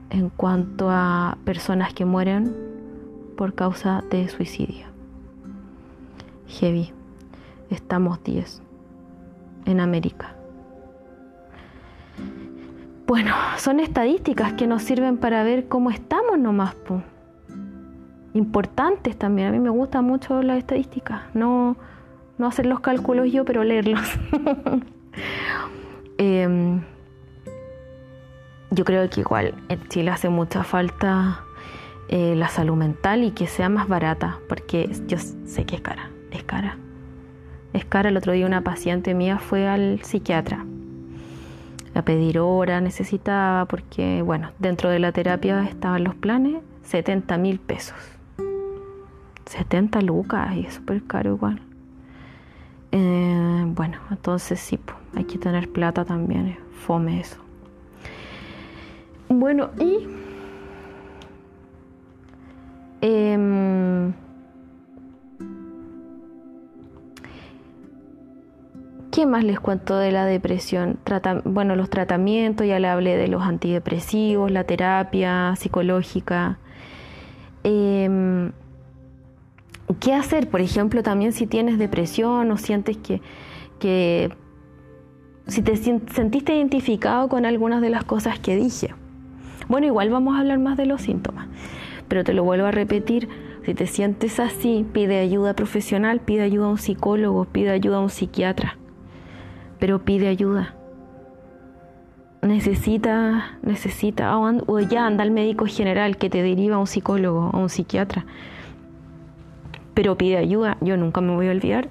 [0.10, 2.56] En cuanto a personas que mueren
[3.38, 4.88] por causa de suicidio.
[6.48, 6.92] Heavy
[7.70, 8.62] estamos 10
[9.66, 10.36] en América.
[13.06, 16.76] Bueno, son estadísticas que nos sirven para ver cómo estamos nomás.
[18.34, 19.50] Importantes también.
[19.50, 21.22] A mí me gusta mucho las estadísticas.
[21.36, 21.76] No,
[22.38, 24.02] no hacer los cálculos yo, pero leerlos.
[26.20, 26.82] Em,
[28.70, 31.44] yo creo que igual en Chile hace mucha falta
[32.08, 36.12] eh, la salud mental y que sea más barata, porque yo sé que es cara,
[36.32, 36.78] es cara.
[37.74, 40.66] Es cara, el otro día una paciente mía fue al psiquiatra
[41.96, 47.60] a pedir hora, necesitaba, porque, bueno, dentro de la terapia estaban los planes, 70 mil
[47.60, 47.98] pesos.
[49.46, 51.62] 70 lucas, y es súper caro igual.
[52.96, 57.38] Eh, bueno, entonces sí, po, hay que tener plata también, eh, fome eso.
[59.30, 60.08] Bueno, y...
[63.02, 64.14] Eh,
[69.12, 71.00] ¿Qué más les cuento de la depresión?
[71.46, 76.58] Bueno, los tratamientos, ya le hablé de los antidepresivos, la terapia psicológica.
[77.64, 78.52] Em,
[80.00, 83.22] ¿Qué hacer, por ejemplo, también si tienes depresión o sientes que,
[83.80, 84.32] que
[85.48, 88.96] si te sentiste identificado con algunas de las cosas que dije?
[89.68, 91.48] Bueno, igual vamos a hablar más de los síntomas,
[92.08, 93.30] pero te lo vuelvo a repetir,
[93.66, 98.02] si te sientes así, pide ayuda profesional, pide ayuda a un psicólogo, pide ayuda a
[98.02, 98.78] un psiquiatra,
[99.80, 100.76] pero pide ayuda.
[102.42, 107.58] Necesita, necesita, o ya anda al médico general que te deriva a un psicólogo, a
[107.58, 108.26] un psiquiatra,
[109.94, 110.78] pero pide ayuda.
[110.82, 111.90] Yo nunca me voy a olvidar.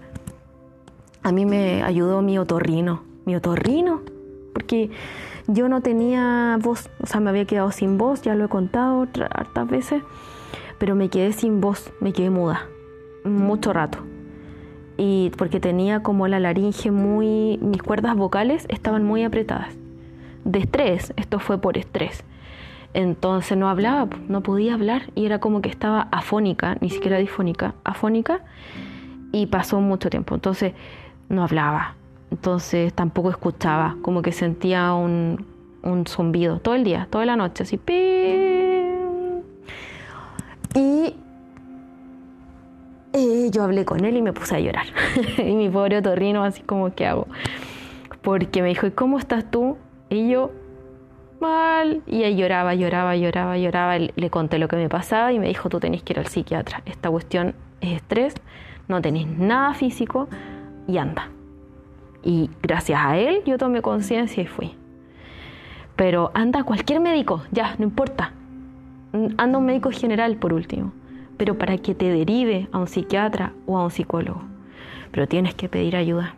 [1.22, 4.02] A mí me ayudó mi otorrino, mi otorrino,
[4.52, 4.90] porque
[5.46, 9.06] yo no tenía voz, o sea, me había quedado sin voz, ya lo he contado
[9.30, 10.02] hartas veces
[10.82, 12.66] pero me quedé sin voz, me quedé muda,
[13.22, 13.98] mucho rato.
[14.96, 19.76] Y porque tenía como la laringe muy, mis cuerdas vocales estaban muy apretadas.
[20.44, 22.24] De estrés, esto fue por estrés.
[22.94, 27.74] Entonces no hablaba, no podía hablar y era como que estaba afónica, ni siquiera difónica,
[27.84, 28.40] afónica
[29.32, 30.34] y pasó mucho tiempo.
[30.34, 30.74] Entonces
[31.28, 31.94] no hablaba,
[32.30, 35.44] entonces tampoco escuchaba, como que sentía un,
[35.82, 37.80] un zumbido todo el día, toda la noche, así.
[40.74, 41.14] Y
[43.12, 44.86] eh, yo hablé con él y me puse a llorar.
[45.38, 47.26] y mi pobre otorrino, así como, ¿qué hago?
[48.22, 49.76] Porque me dijo, ¿y cómo estás tú?
[50.08, 50.50] Y yo,
[52.06, 53.98] Y él lloraba, lloraba, lloraba, lloraba.
[53.98, 56.82] Le conté lo que me pasaba y me dijo, tú tenés que ir al psiquiatra.
[56.86, 58.34] Esta cuestión es estrés,
[58.88, 60.28] no tenés nada físico
[60.86, 61.30] y anda.
[62.22, 64.76] Y gracias a él yo tomé conciencia y fui.
[65.96, 68.32] Pero anda cualquier médico, ya, no importa
[69.36, 70.92] anda un médico general por último,
[71.36, 74.42] pero para que te derive a un psiquiatra o a un psicólogo.
[75.10, 76.34] Pero tienes que pedir ayuda.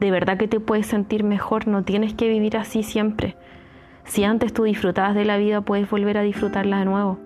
[0.00, 3.36] De verdad que te puedes sentir mejor, no tienes que vivir así siempre.
[4.06, 7.18] Si antes tú disfrutabas de la vida, puedes volver a disfrutarla de nuevo.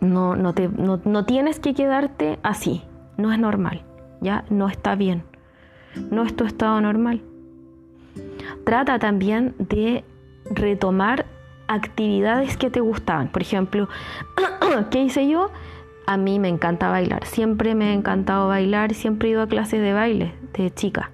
[0.00, 2.82] No, no, te, no tienes que quedarte así,
[3.16, 3.82] no es normal,
[4.20, 5.22] ya no está bien,
[6.10, 7.22] no es tu estado normal.
[8.64, 10.04] Trata también de
[10.50, 11.26] retomar
[11.68, 13.28] actividades que te gustaban.
[13.28, 13.88] Por ejemplo,
[14.90, 15.50] ¿qué hice yo?
[16.06, 17.24] A mí me encanta bailar.
[17.24, 18.94] Siempre me ha encantado bailar.
[18.94, 21.10] Siempre he ido a clases de baile de chica.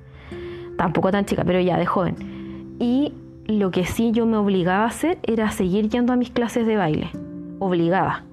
[0.77, 2.77] Tampoco tan chica, pero ya de joven.
[2.79, 3.15] Y
[3.47, 6.77] lo que sí yo me obligaba a hacer era seguir yendo a mis clases de
[6.77, 7.11] baile.
[7.59, 8.25] Obligada.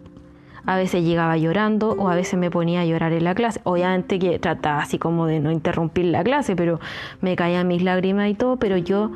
[0.66, 3.60] A veces llegaba llorando o a veces me ponía a llorar en la clase.
[3.64, 6.80] Obviamente que trataba así como de no interrumpir la clase, pero
[7.22, 9.12] me caían mis lágrimas y todo, pero yo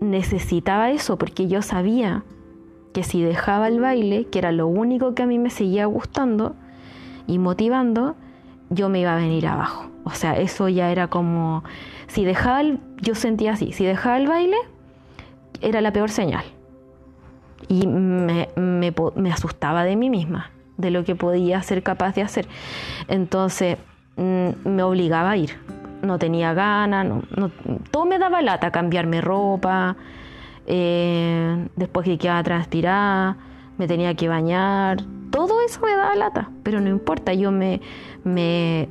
[0.00, 2.24] necesitaba eso porque yo sabía
[2.92, 6.56] que si dejaba el baile, que era lo único que a mí me seguía gustando
[7.26, 8.16] y motivando,
[8.70, 9.86] yo me iba a venir abajo.
[10.04, 11.62] O sea, eso ya era como,
[12.06, 14.56] si dejaba el, yo sentía así, si dejaba el baile,
[15.60, 16.44] era la peor señal.
[17.68, 18.48] Y me,
[19.32, 22.46] asustaba de mí misma, de lo que podía ser capaz de hacer.
[23.08, 23.78] Entonces
[24.16, 25.58] mm, me obligaba a ir.
[26.02, 27.50] No tenía ganas, no,
[27.90, 29.96] todo me daba lata, cambiarme ropa,
[30.66, 33.36] eh, después que quedaba transpirada,
[33.78, 34.98] me tenía que bañar,
[35.30, 37.80] todo eso me daba lata, pero no importa, yo me,
[38.24, 38.88] de,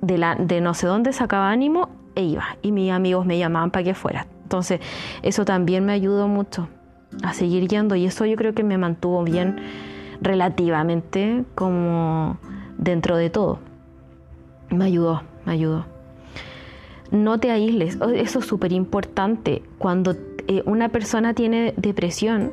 [0.00, 3.94] de no sé dónde sacaba ánimo e iba, y mis amigos me llamaban para que
[3.94, 4.26] fuera.
[4.48, 4.80] Entonces,
[5.22, 6.68] eso también me ayudó mucho
[7.22, 9.56] a seguir yendo y eso yo creo que me mantuvo bien
[10.22, 12.38] relativamente como
[12.78, 13.58] dentro de todo.
[14.70, 15.84] Me ayudó, me ayudó.
[17.10, 19.62] No te aísles, eso es súper importante.
[19.76, 22.52] Cuando eh, una persona tiene depresión,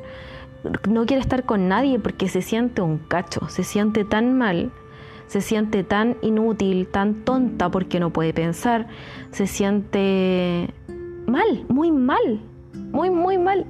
[0.86, 4.70] no quiere estar con nadie porque se siente un cacho, se siente tan mal,
[5.28, 8.86] se siente tan inútil, tan tonta porque no puede pensar,
[9.30, 10.74] se siente
[11.26, 12.40] mal, muy mal,
[12.92, 13.66] muy, muy mal,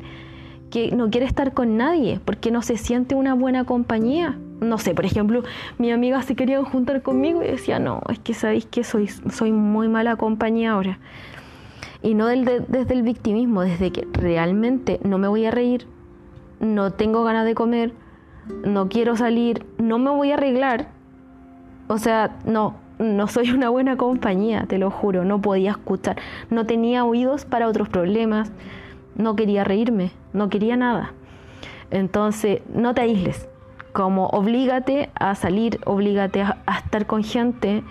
[0.71, 4.39] que no quiere estar con nadie porque no se siente una buena compañía.
[4.61, 5.43] No sé, por ejemplo,
[5.79, 9.53] mi amiga se quería juntar conmigo y decía, no, es que sabéis que soy, soy
[9.53, 10.99] muy mala compañía ahora.
[12.03, 15.87] Y no desde el victimismo, desde que realmente no me voy a reír,
[16.61, 17.93] no tengo ganas de comer,
[18.65, 20.89] no quiero salir, no me voy a arreglar.
[21.89, 26.17] O sea, no, no soy una buena compañía, te lo juro, no podía escuchar,
[26.51, 28.53] no tenía oídos para otros problemas,
[29.17, 31.13] no quería reírme, no quería nada.
[31.91, 33.49] Entonces, no te aísles,
[33.93, 37.83] como oblígate a salir, oblígate a, estar con gente.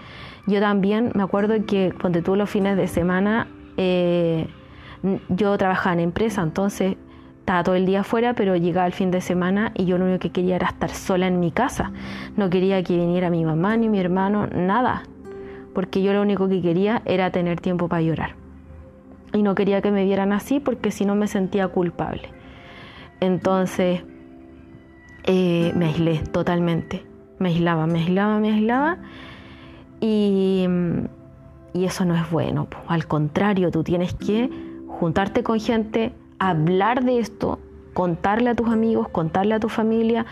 [0.48, 3.48] Yo también me acuerdo que cuando tuve los fines de semana
[3.78, 4.48] eh,
[5.30, 6.98] yo trabajaba en empresa, entonces
[7.46, 10.18] estaba todo el día afuera, pero llegaba el fin de semana y yo lo único
[10.18, 11.92] que quería era estar sola en mi casa.
[12.36, 15.04] No quería que viniera mi mamá ni mi hermano, nada,
[15.76, 18.32] porque yo lo único que quería era tener tiempo para llorar.
[19.32, 22.30] y no quería que me vieran así porque si no me sentía culpable.
[23.20, 24.02] Entonces
[25.26, 27.06] eh, me aislé totalmente,
[27.38, 28.98] me aislaba, me aislaba, me aislaba
[30.02, 30.66] y,
[31.74, 32.68] y eso no es bueno.
[32.88, 34.50] Al contrario, tú tienes que
[34.88, 37.60] juntarte con gente, hablar de esto,
[37.94, 40.26] contarle a tus amigos, contarle a tu familia,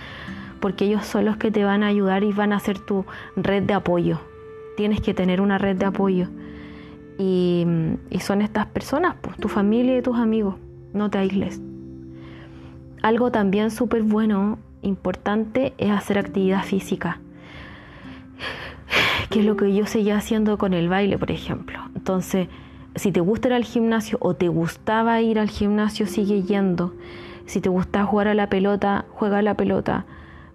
[0.59, 3.63] porque ellos son los que te van a ayudar y van a ser tu red
[3.63, 4.19] de apoyo.
[4.77, 6.29] Tienes que tener una red de apoyo.
[7.17, 7.65] Y,
[8.19, 10.55] son estas personas, pues, tu familia y tus amigos.
[10.93, 11.61] No te aísles.
[13.01, 17.19] Algo también súper bueno, importante, es hacer actividad física.
[19.29, 21.79] Que es lo que yo seguía haciendo con el baile, por ejemplo.
[21.95, 22.47] Entonces,
[22.95, 26.93] si te gusta ir al gimnasio o te gustaba ir al gimnasio, sigue yendo.
[27.45, 30.05] Si te gusta jugar a la pelota, juega a la pelota.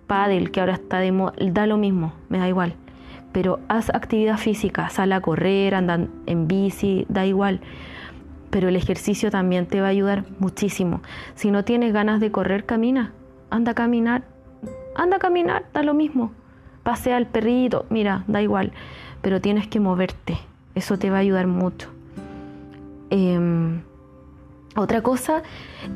[0.07, 2.74] Padel, que ahora está de moda, da lo mismo, me da igual.
[3.32, 7.61] Pero haz actividad física, sal a correr, anda en bici, da igual.
[8.51, 11.03] Pero el ejercicio también te va a ayudar muchísimo.
[11.34, 13.12] Si no tienes ganas de correr, camina.
[13.51, 14.22] Anda a caminar.
[14.95, 16.32] Anda a caminar, da lo mismo.
[16.84, 18.72] Pasea al perrito, mira, da igual.
[19.20, 20.39] Pero tienes que moverte.
[20.74, 21.97] Eso te va a ayudar mucho.
[23.11, 23.82] Em,
[24.76, 25.42] otra cosa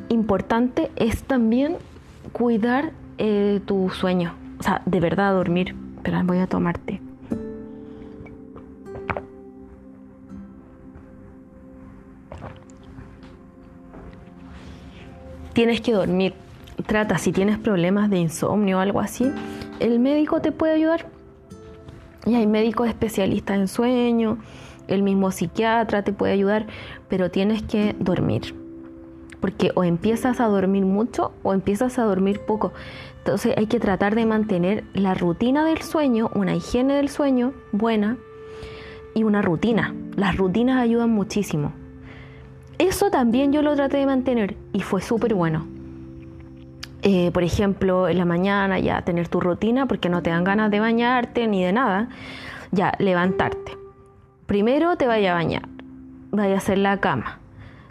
[0.09, 1.77] importante es también
[2.31, 4.33] cuidar eh, tu sueño.
[4.59, 5.75] O sea, de verdad dormir.
[6.03, 7.01] Pero voy a tomarte.
[15.53, 16.33] Tienes que dormir.
[16.87, 19.31] Trata, si tienes problemas de insomnio o algo así,
[19.79, 21.05] el médico te puede ayudar.
[22.25, 24.39] Y hay médicos especialistas en sueño,
[24.87, 26.67] el mismo psiquiatra te puede ayudar,
[27.13, 28.55] pero tienes que dormir.
[29.39, 32.73] Porque o empiezas a dormir mucho o empiezas a dormir poco.
[33.19, 38.17] Entonces hay que tratar de mantener la rutina del sueño, una higiene del sueño buena
[39.13, 39.93] y una rutina.
[40.15, 41.73] Las rutinas ayudan muchísimo.
[42.79, 45.67] Eso también yo lo traté de mantener y fue súper bueno.
[47.03, 50.71] Eh, por ejemplo, en la mañana ya tener tu rutina porque no te dan ganas
[50.71, 52.09] de bañarte ni de nada.
[52.71, 53.83] Ya, levantarte
[54.45, 55.63] Primero te vaya a bañar,
[56.33, 57.39] vaya a hacer la cama,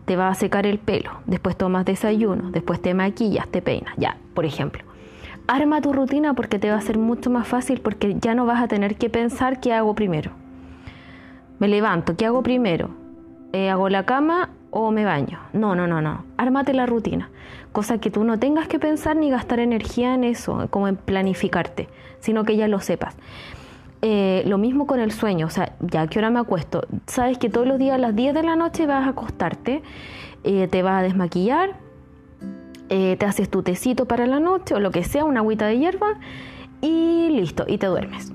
[0.04, 4.16] te va a secar el pelo, después tomas desayuno, después te maquillas, te peinas, ya,
[4.34, 4.82] por ejemplo.
[5.46, 8.62] Arma tu rutina porque te va a ser mucho más fácil porque ya no vas
[8.62, 10.32] a tener que pensar qué hago primero.
[11.58, 12.90] Me levanto, ¿qué hago primero?
[13.52, 15.38] Eh, ¿Hago la cama o me baño?
[15.52, 16.24] No, no, no, no.
[16.36, 17.30] Ármate la rutina.
[17.70, 21.88] Cosa que tú no tengas que pensar ni gastar energía en eso, como en planificarte,
[22.20, 23.16] sino que ya lo sepas.
[24.04, 27.48] Eh, lo mismo con el sueño, o sea, ya que hora me acuesto, sabes que
[27.48, 29.80] todos los días a las 10 de la noche vas a acostarte,
[30.42, 31.76] eh, te vas a desmaquillar,
[32.88, 35.78] eh, te haces tu tecito para la noche o lo que sea, una agüita de
[35.78, 36.18] hierba
[36.80, 38.32] y listo, y te duermes.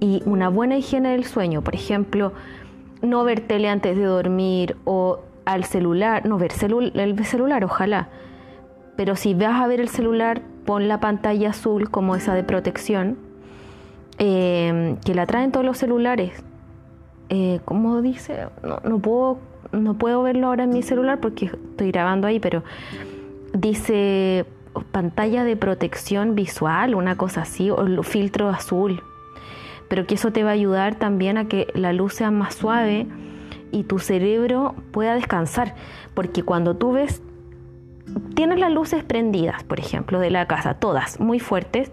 [0.00, 2.32] Y una buena higiene del sueño, por ejemplo,
[3.02, 6.52] no ver tele antes de dormir o al celular, no ver
[6.94, 8.08] el celular, ojalá.
[8.96, 13.29] Pero si vas a ver el celular, pon la pantalla azul como esa de protección
[14.22, 16.44] Em, que la traen todos los celulares.
[17.30, 18.48] Eh, ¿Cómo dice?
[18.62, 19.38] No, puedo,
[19.72, 22.62] no puedo verlo ahora en mi celular porque estoy grabando ahí, pero
[23.54, 24.44] dice
[24.92, 29.02] pantalla de protección visual, una cosa así, o filtro azul.
[29.88, 33.06] Pero que eso te va a ayudar también a que la luz sea más suave
[33.72, 35.74] y tu cerebro pueda descansar.
[36.12, 37.22] Porque cuando tú ves,
[38.34, 41.90] tienes las luces prendidas, por ejemplo, de la casa, todas muy fuertes,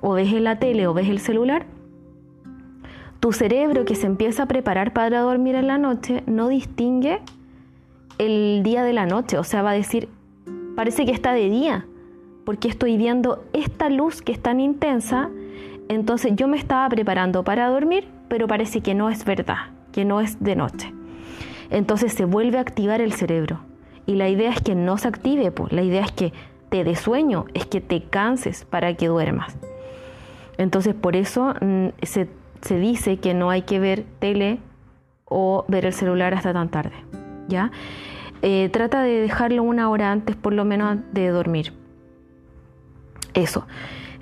[0.00, 1.66] o ves la tele o ves el celular,
[3.20, 7.20] tu cerebro que se empieza a preparar para dormir en la noche no distingue
[8.18, 10.08] el día de la noche, o sea, va a decir,
[10.76, 11.86] parece que está de día,
[12.44, 15.30] porque estoy viendo esta luz que es tan intensa,
[15.88, 20.20] entonces yo me estaba preparando para dormir, pero parece que no es verdad, que no
[20.20, 20.92] es de noche.
[21.70, 23.60] Entonces se vuelve a activar el cerebro.
[24.06, 25.72] Y la idea es que no se active, pues.
[25.72, 26.32] la idea es que
[26.70, 29.56] te dé sueño, es que te canses para que duermas.
[30.58, 32.28] Entonces por eso mm, se,
[32.78, 34.58] dice que no hay que ver tele
[35.24, 36.96] o ver el celular hasta tan tarde.
[37.48, 37.70] ¿ya?
[38.42, 41.72] Eh, trata de dejarlo una hora antes por lo menos de dormir.
[43.34, 43.66] Eso.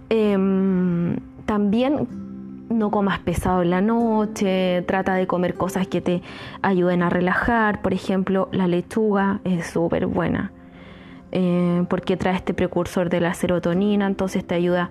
[0.08, 1.16] Em,
[1.46, 2.06] también
[2.68, 6.22] no comas pesado en la noche, trata de comer cosas que te
[6.62, 10.52] ayuden a relajar, por ejemplo, la lechuga es súper buena
[11.32, 14.90] eh, porque trae este precursor de la serotonina, entonces te ayuda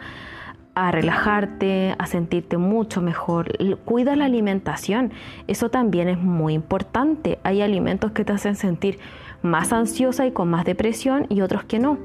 [0.75, 3.53] a relajarte, a sentirte mucho mejor.
[3.85, 5.11] Cuida la alimentación,
[5.47, 7.39] eso también es muy importante.
[7.43, 8.99] Hay alimentos que te hacen sentir
[9.41, 11.97] más ansiosa y con más depresión y otros que no.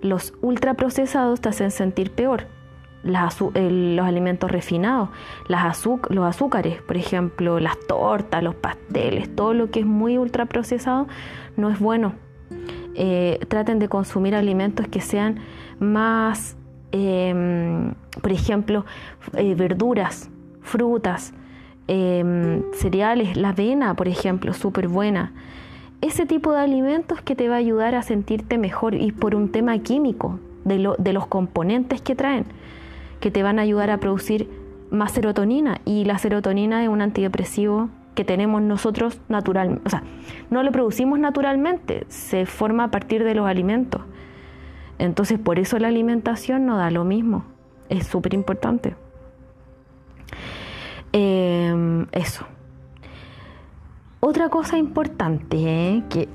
[0.00, 2.46] Los ultraprocesados te hacen sentir peor.
[3.04, 5.10] los alimentos refinados,
[5.48, 11.06] los azúcares, por ejemplo, las tortas, los pasteles, todo lo que es muy ultraprocesado
[11.56, 12.14] no es bueno.
[12.94, 15.40] Eh, traten de consumir alimentos que sean
[15.78, 16.56] más,
[16.92, 18.84] em, por ejemplo,
[19.34, 20.30] eh, verduras,
[20.62, 21.32] frutas,
[21.88, 25.32] em, cereales, la avena, por ejemplo, súper buena.
[26.00, 29.50] Ese tipo de alimentos que te va a ayudar a sentirte mejor y por un
[29.50, 32.46] tema químico de, de los componentes que traen
[33.20, 34.48] que te van a ayudar a producir
[34.90, 40.02] más serotonina y la serotonina es un antidepresivo que tenemos nosotros naturalmente, o sea,
[40.50, 44.02] no lo producimos naturalmente, se forma a partir de los alimentos.
[44.98, 47.44] Entonces, por eso la alimentación no da lo mismo,
[47.88, 48.94] es súper importante.
[51.12, 52.46] Em, eso.
[54.20, 56.02] Otra cosa importante, ¿eh?
[56.10, 56.28] que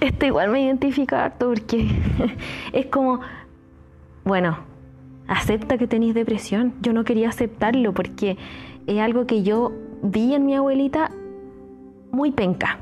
[0.00, 1.88] esto igual me identifica harto porque
[2.72, 3.20] es como,
[4.24, 4.58] bueno,
[5.26, 6.74] acepta que tenéis depresión.
[6.80, 8.36] Yo no quería aceptarlo porque
[8.86, 11.10] es algo que yo vi en mi abuelita
[12.10, 12.78] muy penca.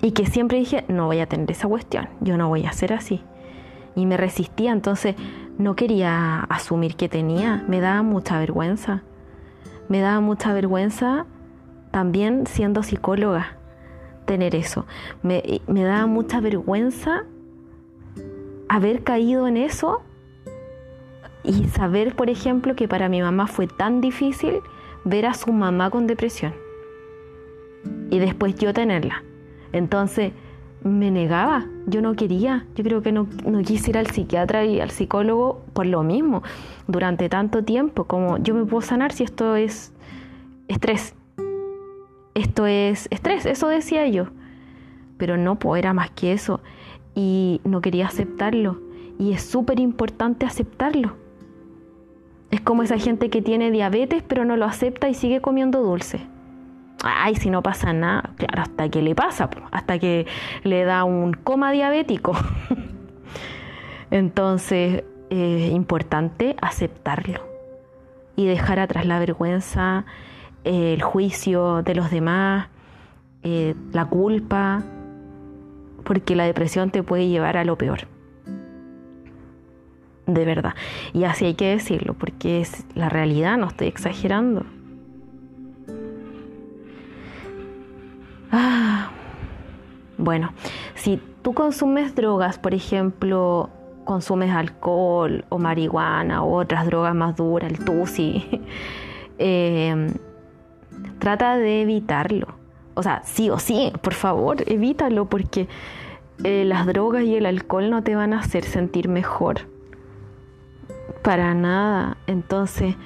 [0.00, 2.92] Y que siempre dije, no voy a tener esa cuestión, yo no voy a ser
[2.92, 3.20] así.
[3.98, 5.16] Y me resistía, entonces
[5.58, 9.02] no quería asumir que tenía, me daba mucha vergüenza.
[9.88, 11.26] Me daba mucha vergüenza
[11.90, 13.56] también siendo psicóloga
[14.24, 14.86] tener eso.
[15.24, 17.24] Me, me daba mucha vergüenza
[18.68, 20.02] haber caído en eso
[21.42, 24.60] y saber, por ejemplo, que para mi mamá fue tan difícil
[25.02, 26.54] ver a su mamá con depresión
[28.10, 29.24] y después yo tenerla.
[29.72, 30.34] Entonces
[30.82, 34.80] me negaba, yo no quería, yo creo que no, no quise ir al psiquiatra y
[34.80, 36.42] al psicólogo por lo mismo,
[36.86, 39.92] durante tanto tiempo, como yo me puedo sanar si esto es
[40.68, 41.14] estrés.
[42.34, 44.26] Esto es estrés, eso decía yo.
[45.16, 46.60] Pero no, era más que eso.
[47.14, 48.80] Y no quería aceptarlo.
[49.18, 51.16] Y es súper importante aceptarlo.
[52.50, 56.20] Es como esa gente que tiene diabetes pero no lo acepta y sigue comiendo dulce.
[57.04, 60.26] Ay, si no pasa nada, claro, hasta que le pasa, hasta que
[60.64, 62.36] le da un coma diabético.
[64.10, 67.40] Entonces, es importante aceptarlo
[68.34, 70.06] y dejar atrás la vergüenza,
[70.64, 72.68] el juicio de los demás,
[73.42, 74.82] eh, la culpa,
[76.04, 78.08] porque la depresión te puede llevar a lo peor
[80.28, 80.74] de verdad.
[81.12, 84.64] Y así hay que decirlo, porque es la realidad, no estoy exagerando.
[90.28, 90.52] Bueno,
[90.94, 93.70] si tú consumes drogas, por ejemplo,
[94.04, 98.44] consumes alcohol o marihuana o otras drogas más duras, el tusi,
[99.38, 100.12] eh,
[101.18, 102.48] trata de evitarlo.
[102.92, 105.66] O sea, sí o sí, por favor, evítalo porque
[106.44, 109.60] eh, las drogas y el alcohol no te van a hacer sentir mejor
[111.22, 112.18] para nada.
[112.26, 112.96] Entonces,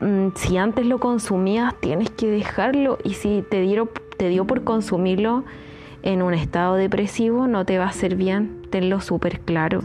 [0.00, 2.98] mm, si antes lo consumías, tienes que dejarlo.
[3.04, 5.44] Y si te, dieron, te dio por consumirlo
[6.04, 8.62] en un estado depresivo, no te va a hacer bien.
[8.70, 9.82] Tenlo súper claro.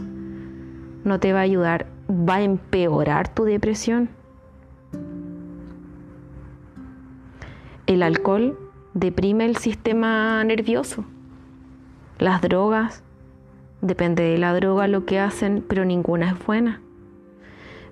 [1.02, 1.86] No te va a ayudar.
[2.10, 4.10] Va a empeorar tu depresión.
[7.86, 8.58] El alcohol
[8.92, 11.06] deprime el sistema nervioso.
[12.18, 13.02] Las drogas,
[13.80, 16.82] depende de la droga lo que hacen, pero ninguna es buena.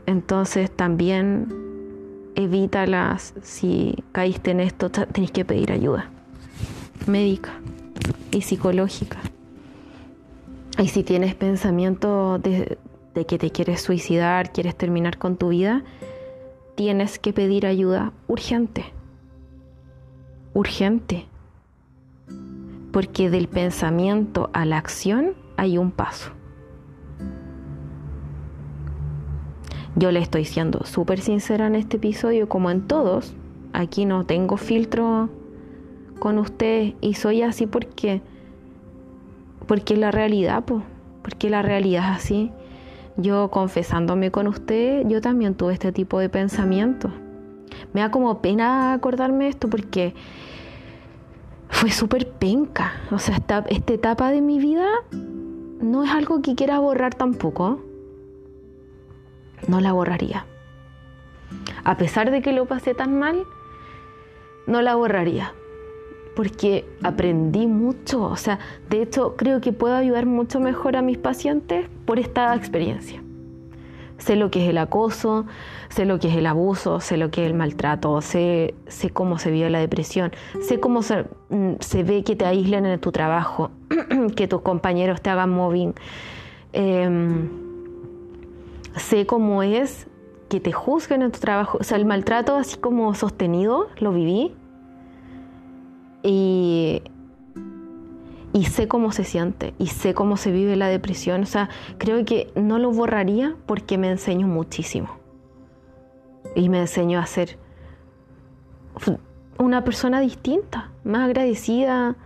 [0.05, 1.49] Entonces también
[2.35, 3.33] evítalas.
[3.41, 6.11] Si caíste en esto, tenés que pedir ayuda
[7.07, 7.53] médica
[8.31, 9.19] y psicológica.
[10.79, 12.79] Y si tienes pensamiento de,
[13.27, 15.83] que te quieres suicidar, quieres terminar con tu vida,
[16.77, 18.85] tienes que pedir ayuda urgente.
[20.55, 21.27] Urgente.
[22.93, 26.31] Porque del pensamiento a la acción hay un paso.
[29.97, 33.35] Yo le estoy siendo súper sincera en este episodio, como en todos.
[33.73, 35.29] Aquí no tengo filtro
[36.19, 38.23] con usted y soy así porque
[39.67, 40.65] porque la realidad,
[41.23, 42.51] porque la realidad es así.
[43.17, 47.13] Yo confesándome con usted, yo también tuve este tipo de pensamientos.
[47.93, 50.15] Me da como pena acordarme de esto porque
[51.69, 52.95] fue súper penca.
[53.11, 57.83] O sea, esta, esta etapa de mi vida no es algo que quiera borrar tampoco
[59.67, 60.47] no la borraría.
[61.85, 63.45] A pesar de que lo pasé tan mal,
[64.67, 65.55] no la borraría.
[66.39, 68.23] Porque aprendí mucho.
[68.23, 72.55] O sea, de hecho, creo que puedo ayudar mucho mejor a mis pacientes por esta
[72.55, 73.21] experiencia.
[74.19, 75.47] Sé lo que es el acoso,
[75.89, 79.41] sé lo que es el abuso, sé lo que es el maltrato, sé, sé cómo
[79.41, 80.31] se vive la depresión,
[80.61, 81.73] sé cómo se, mm,
[82.07, 83.73] ve que te aíslan en tu trabajo,
[84.37, 85.93] que tus compañeros te hagan mobbing.
[86.73, 87.49] Em,
[88.95, 90.07] sé cómo es
[90.49, 91.79] que te juzguen en tu trabajo.
[91.81, 94.55] O sea, el maltrato así como sostenido, lo viví.
[96.23, 97.03] Y,
[98.53, 101.43] y sé cómo se siente y sé cómo se vive la depresión.
[101.43, 105.09] O sea, creo que no lo borraría porque me enseño muchísimo.
[106.55, 107.59] Y me enseño a ser
[109.59, 112.17] una persona distinta, más agradecida,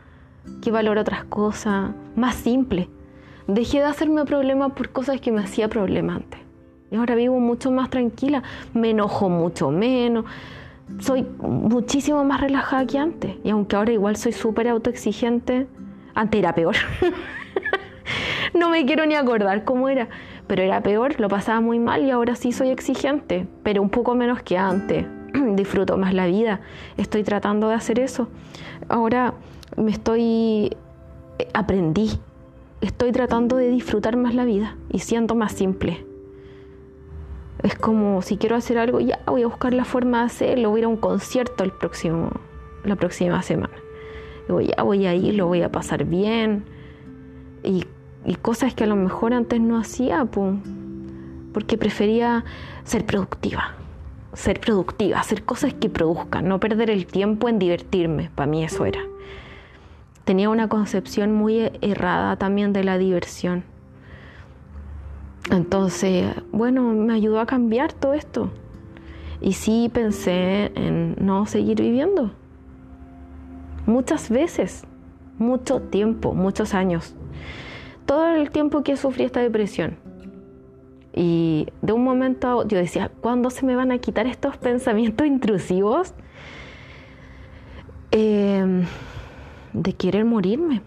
[0.61, 2.89] que valora otras cosas, más simple.
[3.47, 6.41] Dejé de hacerme problema por cosas que me hacía problema antes.
[6.91, 8.43] Y ahora vivo mucho más tranquila,
[8.75, 10.27] me enojo mucho menos,
[10.99, 13.37] soy muchísimo más relajada que antes.
[13.45, 15.67] Y aunque ahora igual soy súper autoexigente,
[16.15, 16.77] antes era peor.
[18.55, 20.09] no me quiero ni acordar cómo era,
[20.47, 24.15] pero era peor, lo pasaba muy mal y ahora sí soy exigente, pero un poco
[24.15, 25.07] menos que antes.
[25.55, 26.61] Disfruto más la vida,
[26.97, 28.29] estoy tratando de hacer eso.
[28.89, 29.35] Ahora
[29.77, 30.77] me estoy,
[31.39, 32.11] eh, aprendí,
[32.81, 36.12] estoy tratando de disfrutar más la vida y siento más simple.
[37.63, 40.79] Es como si quiero hacer algo, ya voy a buscar la forma de hacerlo, voy
[40.79, 42.31] a ir a un concierto el próximo,
[42.85, 43.75] la próxima semana.
[44.49, 46.65] ya voy a ir, lo voy a pasar bien.
[47.63, 47.87] Y,
[48.41, 50.25] cosas que a lo mejor antes no hacía,
[51.53, 52.45] porque prefería
[52.85, 53.75] ser productiva.
[54.33, 58.31] Ser productiva, hacer cosas que produzcan, no perder el tiempo en divertirme.
[58.35, 59.01] Para mí eso era
[60.25, 63.65] tenía una concepción muy errada también de la diversión.
[65.51, 68.51] Entonces, bueno, me ayudó a cambiar todo esto.
[69.41, 72.33] Y sí pensé en no seguir viviendo.
[73.87, 74.85] Muchas veces,
[75.39, 77.15] mucho tiempo, muchos años.
[78.07, 79.97] Todo el tiempo que sufrí esta depresión.
[81.15, 86.15] Y de un momento yo decía, ¿cuándo se me van a quitar estos pensamientos intrusivos?
[88.13, 88.85] Eh,
[89.73, 90.83] de querer morirme,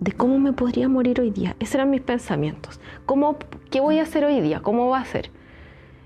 [0.00, 1.56] de cómo me podría morir hoy día.
[1.58, 2.80] Esos eran mis pensamientos.
[3.06, 3.36] ¿Cómo,
[3.70, 4.60] ¿Qué voy a hacer hoy día?
[4.60, 5.30] ¿Cómo va a ser?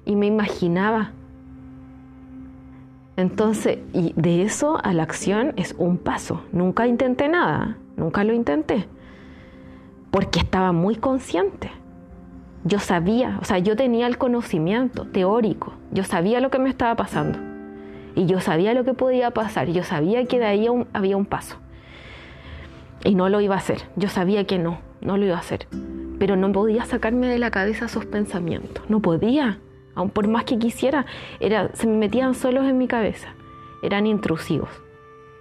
[0.04, 1.12] Y me imaginaba.
[3.16, 6.42] Entonces, y de eso a la acción es un paso.
[6.52, 8.86] Nunca intenté nada, nunca lo intenté,
[10.10, 11.70] porque estaba muy consciente.
[12.64, 16.94] Yo sabía, o sea, yo tenía el conocimiento teórico, yo sabía lo que me estaba
[16.94, 17.38] pasando
[18.14, 21.61] y yo sabía lo que podía pasar, yo sabía que de ahí había un paso.
[23.04, 25.66] Y no lo iba a hacer, yo sabía que no, no lo iba a hacer.
[26.18, 29.58] Pero no podía sacarme de la cabeza esos pensamientos, no podía,
[29.94, 31.06] aun por más que quisiera,
[31.40, 33.34] era, se me metían solos en mi cabeza,
[33.82, 34.70] eran intrusivos.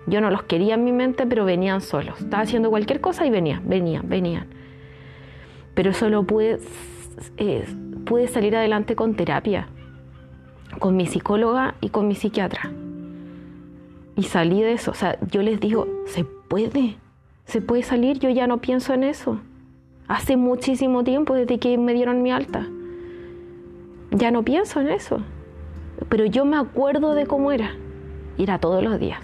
[0.07, 2.20] Yo no los quería en mi mente, pero venían solos.
[2.20, 4.47] Estaba haciendo cualquier cosa y venían, venían, venían.
[5.76, 6.59] Pero solo pude,
[7.38, 7.66] eh,
[8.03, 9.68] pude salir adelante con terapia
[10.80, 12.72] con mi psicóloga y con mi psiquiatra.
[14.16, 14.91] Y salí de eso.
[14.91, 16.95] O sea, yo les digo, se puede,
[17.46, 19.39] se puede salir, yo ya no pienso en eso.
[20.08, 22.68] Hace muchísimo tiempo desde que me dieron mi alta.
[24.12, 25.22] Ya no pienso en eso.
[26.10, 27.76] Pero yo me acuerdo de cómo era.
[28.38, 29.20] Era todos los días.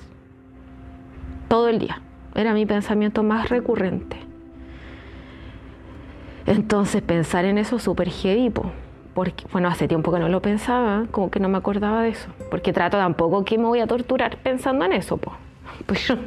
[1.47, 2.01] Todo el día.
[2.35, 4.17] Era mi pensamiento más recurrente.
[6.45, 8.51] Entonces pensar en eso es súper heavy,
[9.13, 12.29] porque, bueno, hace tiempo que no lo pensaba, como que no me acordaba de eso,
[12.49, 15.35] porque trato tampoco que me voy a torturar pensando en eso, pues.
[15.85, 16.21] pero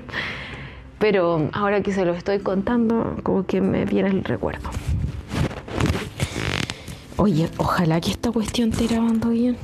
[1.52, 4.68] ahora que se lo estoy contando, como que me viene el recuerdo.
[7.16, 9.56] Oye, ojalá que esta cuestión esté grabando bien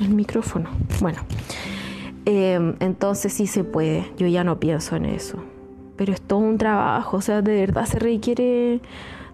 [0.00, 0.70] el micrófono.
[1.00, 1.18] Bueno,
[2.24, 5.38] em, entonces sí se puede, yo ya no pienso en eso,
[5.96, 8.80] pero es todo un trabajo, o sea, de verdad se requiere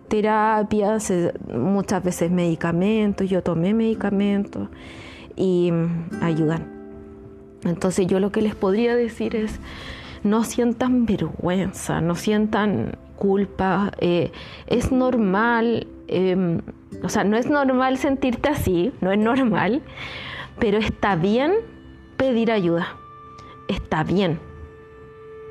[0.09, 1.13] terapias,
[1.55, 4.69] muchas veces medicamentos, yo tomé medicamentos
[5.37, 6.67] y mm, ayudan.
[7.65, 9.59] Entonces yo lo que les podría decir es,
[10.29, 14.31] no sientan vergüenza, no sientan culpa, eh,
[14.67, 16.61] es normal, em,
[17.03, 19.83] o sea, no es normal sentirte así, no es normal,
[20.59, 21.53] pero está bien
[22.17, 22.97] pedir ayuda,
[23.69, 24.39] está bien,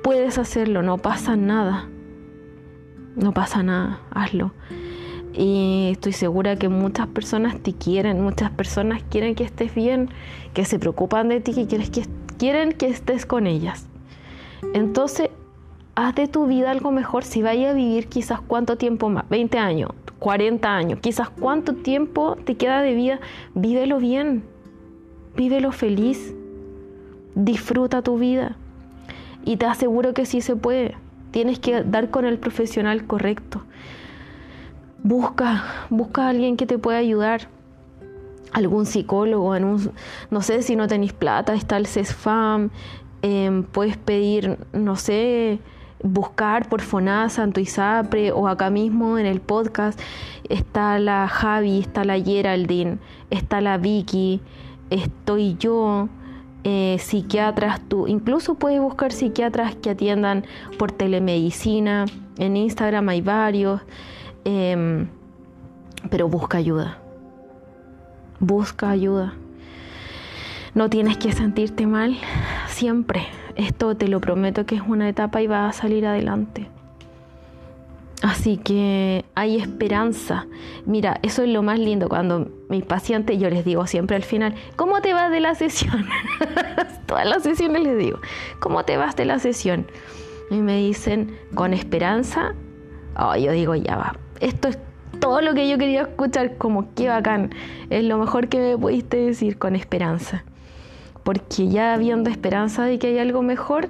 [0.03, 1.89] puedes hacerlo, no pasa nada
[3.17, 4.51] no pasa nada, hazlo.
[5.33, 10.09] Y estoy segura que muchas personas te quieren, muchas personas quieren que estés bien,
[10.53, 12.05] que se preocupan de ti, que, que
[12.37, 13.87] quieren que estés con ellas.
[14.73, 15.29] Entonces,
[15.95, 19.57] haz de tu vida algo mejor si vaya a vivir quizás cuánto tiempo más, 20
[19.57, 23.19] años, 40 años, quizás cuánto tiempo te queda de vida,
[23.55, 24.43] vívelo bien,
[25.35, 26.35] vívelo feliz,
[27.35, 28.57] disfruta tu vida
[29.43, 30.95] y te aseguro que sí se puede.
[31.31, 33.63] Tienes que dar con el profesional correcto.
[35.03, 37.47] Busca, busca a alguien que te pueda ayudar.
[38.53, 42.71] Algún psicólogo, no sé si no tenéis plata, está el CESFAM,
[43.21, 45.59] em, puedes pedir, no sé,
[46.03, 49.99] buscar por Fonasa, en tu ISAPRE o acá mismo en el podcast.
[50.49, 52.99] Está la Javi, está la Geraldine,
[53.29, 54.41] está la Vicky,
[54.89, 56.09] estoy yo,
[56.63, 60.45] eh, psiquiatras, tú incluso puedes buscar psiquiatras que atiendan
[60.77, 62.05] por telemedicina,
[62.37, 63.81] en Instagram hay varios,
[64.43, 65.07] em,
[66.09, 66.99] pero busca ayuda,
[68.39, 69.33] busca ayuda.
[70.77, 72.15] No tienes que sentirte mal
[72.67, 73.25] siempre.
[73.55, 76.67] Esto te lo prometo que es una etapa y vas a salir adelante.
[78.21, 80.45] Así que hay esperanza.
[80.85, 84.53] Mira, eso es lo más lindo cuando mis pacientes, yo les digo siempre al final,
[84.75, 86.05] ¿cómo te vas de la sesión?
[87.07, 88.19] Todas las sesiones les digo,
[88.59, 89.87] ¿cómo te vas de la sesión?
[90.51, 92.53] Y me dicen, con esperanza.
[93.17, 94.15] Oh, yo digo, ya va.
[94.41, 94.77] Esto es
[95.19, 97.49] todo lo que yo quería escuchar, como qué bacán.
[97.89, 100.43] Es lo mejor que me pudiste decir, con esperanza.
[101.27, 103.89] Porque ya habiendo esperanza de que hay algo mejor,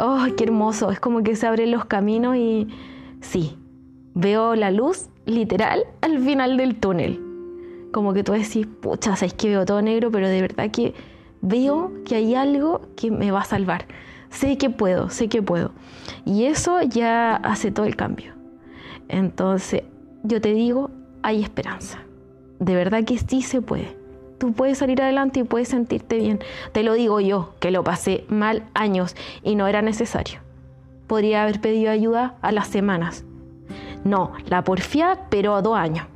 [0.00, 0.90] oh, qué hermoso.
[0.90, 2.66] Es como que se abren los caminos y
[3.20, 3.56] sí,
[4.14, 7.20] veo la luz literal al final del túnel.
[7.92, 10.92] Como que tú decís, pucha, sabes que veo todo negro, pero de verdad que
[11.40, 13.86] veo que hay algo que me va a salvar.
[14.30, 15.70] Sé que puedo, sé que puedo.
[16.24, 18.32] Y eso ya hace todo el cambio.
[19.06, 19.84] Entonces,
[20.24, 20.90] yo te digo,
[21.22, 22.00] hay esperanza.
[22.58, 23.99] De verdad que sí se puede.
[24.40, 26.40] Tú puedes salir adelante y puedes sentirte bien.
[26.72, 29.14] Te lo digo yo, que lo pasé mal años
[29.44, 30.40] y no era necesario
[31.10, 33.24] podría haber pedido ayuda a las semanas.
[34.04, 36.06] No, la porfía, pero a dos años.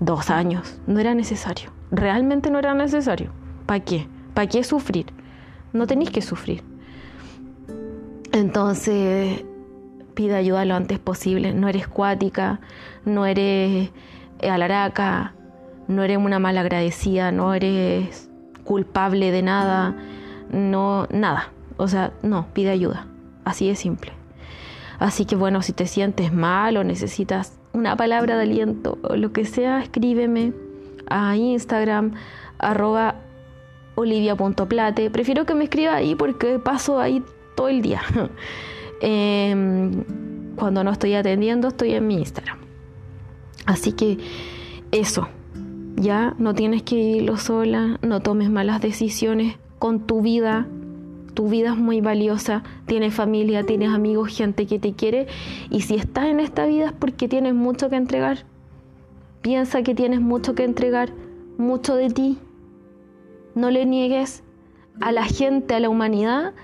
[0.00, 1.70] Dos años, no era necesario.
[1.90, 3.30] Realmente no era necesario.
[3.66, 4.08] ¿Para qué?
[4.32, 5.04] ¿Para qué sufrir?
[5.74, 6.64] No tenéis que sufrir.
[8.32, 9.44] Entonces,
[10.14, 11.52] pide ayuda lo antes posible.
[11.52, 12.58] No eres cuática,
[13.04, 13.90] no eres
[14.42, 15.34] alaraca,
[15.90, 18.30] no eres una mala agradecida, no eres
[18.64, 19.96] culpable de nada,
[20.50, 21.50] no, nada.
[21.76, 23.06] O sea, no, pide ayuda.
[23.44, 24.12] Así de simple.
[24.98, 29.32] Así que bueno, si te sientes mal o necesitas una palabra de aliento o lo
[29.32, 30.52] que sea, escríbeme
[31.08, 32.12] a Instagram
[32.58, 33.16] arroba
[33.96, 35.10] olivia.plate.
[35.10, 37.22] Prefiero que me escriba ahí porque paso ahí
[37.56, 38.02] todo el día.
[39.02, 40.04] Em,
[40.56, 42.58] cuando no estoy atendiendo, estoy en mi Instagram.
[43.64, 44.18] Así que
[44.92, 45.26] eso,
[46.00, 50.66] ya no tienes que vivirlo sola, no tomes malas decisiones con tu vida,
[51.34, 55.26] tu vida es muy valiosa, tienes familia, tienes amigos, gente que te quiere
[55.68, 58.44] y si estás en esta vida es porque tienes mucho que entregar.
[59.42, 61.10] Piensa que tienes mucho que entregar,
[61.58, 62.38] mucho de ti.
[63.54, 64.42] No le niegues
[65.00, 66.54] a la gente, a la humanidad,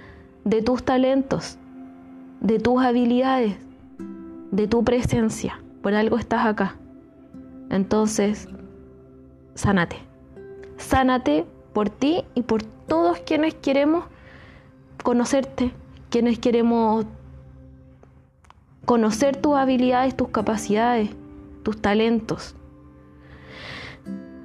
[0.45, 1.59] de tus talentos,
[2.41, 3.57] de tus habilidades,
[4.51, 5.61] de tu presencia.
[5.83, 6.77] Por algo estás acá.
[7.71, 8.49] Entonces,
[9.57, 9.97] sánate.
[10.77, 14.05] Sánate por ti y por todos quienes queremos
[15.03, 15.73] conocerte,
[16.11, 17.07] quienes queremos
[18.85, 21.11] conocer tus habilidades, tus capacidades,
[21.65, 22.55] tus talentos.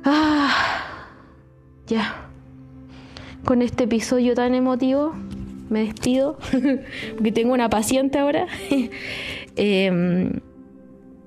[0.03, 0.51] Ah,
[1.88, 2.28] ya.
[3.45, 5.14] Con este episodio tan emotivo
[5.70, 6.38] me despido,
[7.16, 8.47] porque tengo una paciente ahora.
[9.57, 10.39] Em,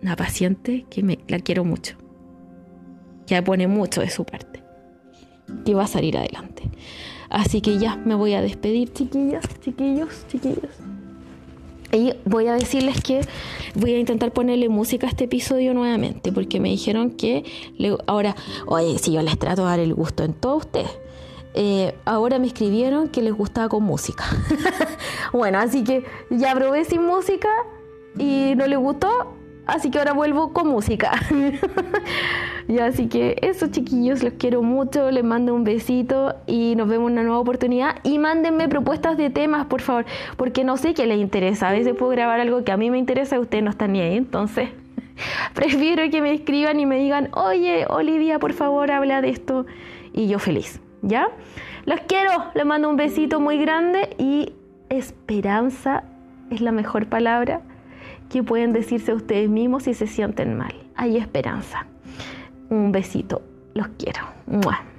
[0.02, 1.96] una paciente que me, la quiero mucho,
[3.26, 4.62] que pone mucho de su parte,
[5.64, 6.62] que va a salir adelante.
[7.30, 10.70] Así que ya me voy a despedir, chiquillas, chiquillos, chiquillos.
[11.92, 13.20] Y voy a decirles que
[13.74, 17.44] voy a intentar ponerle música a este episodio nuevamente, porque me dijeron que
[18.06, 18.34] ahora,
[18.66, 20.90] oye, si yo les trato de dar el gusto en todos ustedes.
[21.56, 24.24] Eh, ahora me escribieron que les gustaba con música.
[25.32, 27.48] bueno, así que ya probé sin música
[28.18, 29.34] y no les gustó,
[29.66, 31.12] Así que ahora vuelvo con música.
[32.68, 37.08] y así que eso chiquillos, los quiero mucho, les mando un besito y nos vemos
[37.08, 37.96] en una nueva oportunidad.
[38.02, 40.04] Y mándenme propuestas de temas, por favor,
[40.36, 41.70] porque no sé qué les interesa.
[41.70, 44.00] A veces puedo grabar algo que a mí me interesa y ustedes no están ni
[44.00, 44.16] ahí.
[44.16, 44.68] Entonces,
[45.54, 49.64] prefiero que me escriban y me digan, oye, Olivia, por favor, habla de esto.
[50.12, 51.28] Y yo feliz, ¿ya?
[51.86, 54.52] Los quiero, les mando un besito muy grande y
[54.90, 56.04] esperanza
[56.50, 57.62] es la mejor palabra
[58.30, 60.74] que pueden decirse ustedes mismos si se sienten mal.
[60.96, 61.86] Hay esperanza.
[62.70, 63.42] Un besito.
[63.74, 64.93] Los quiero.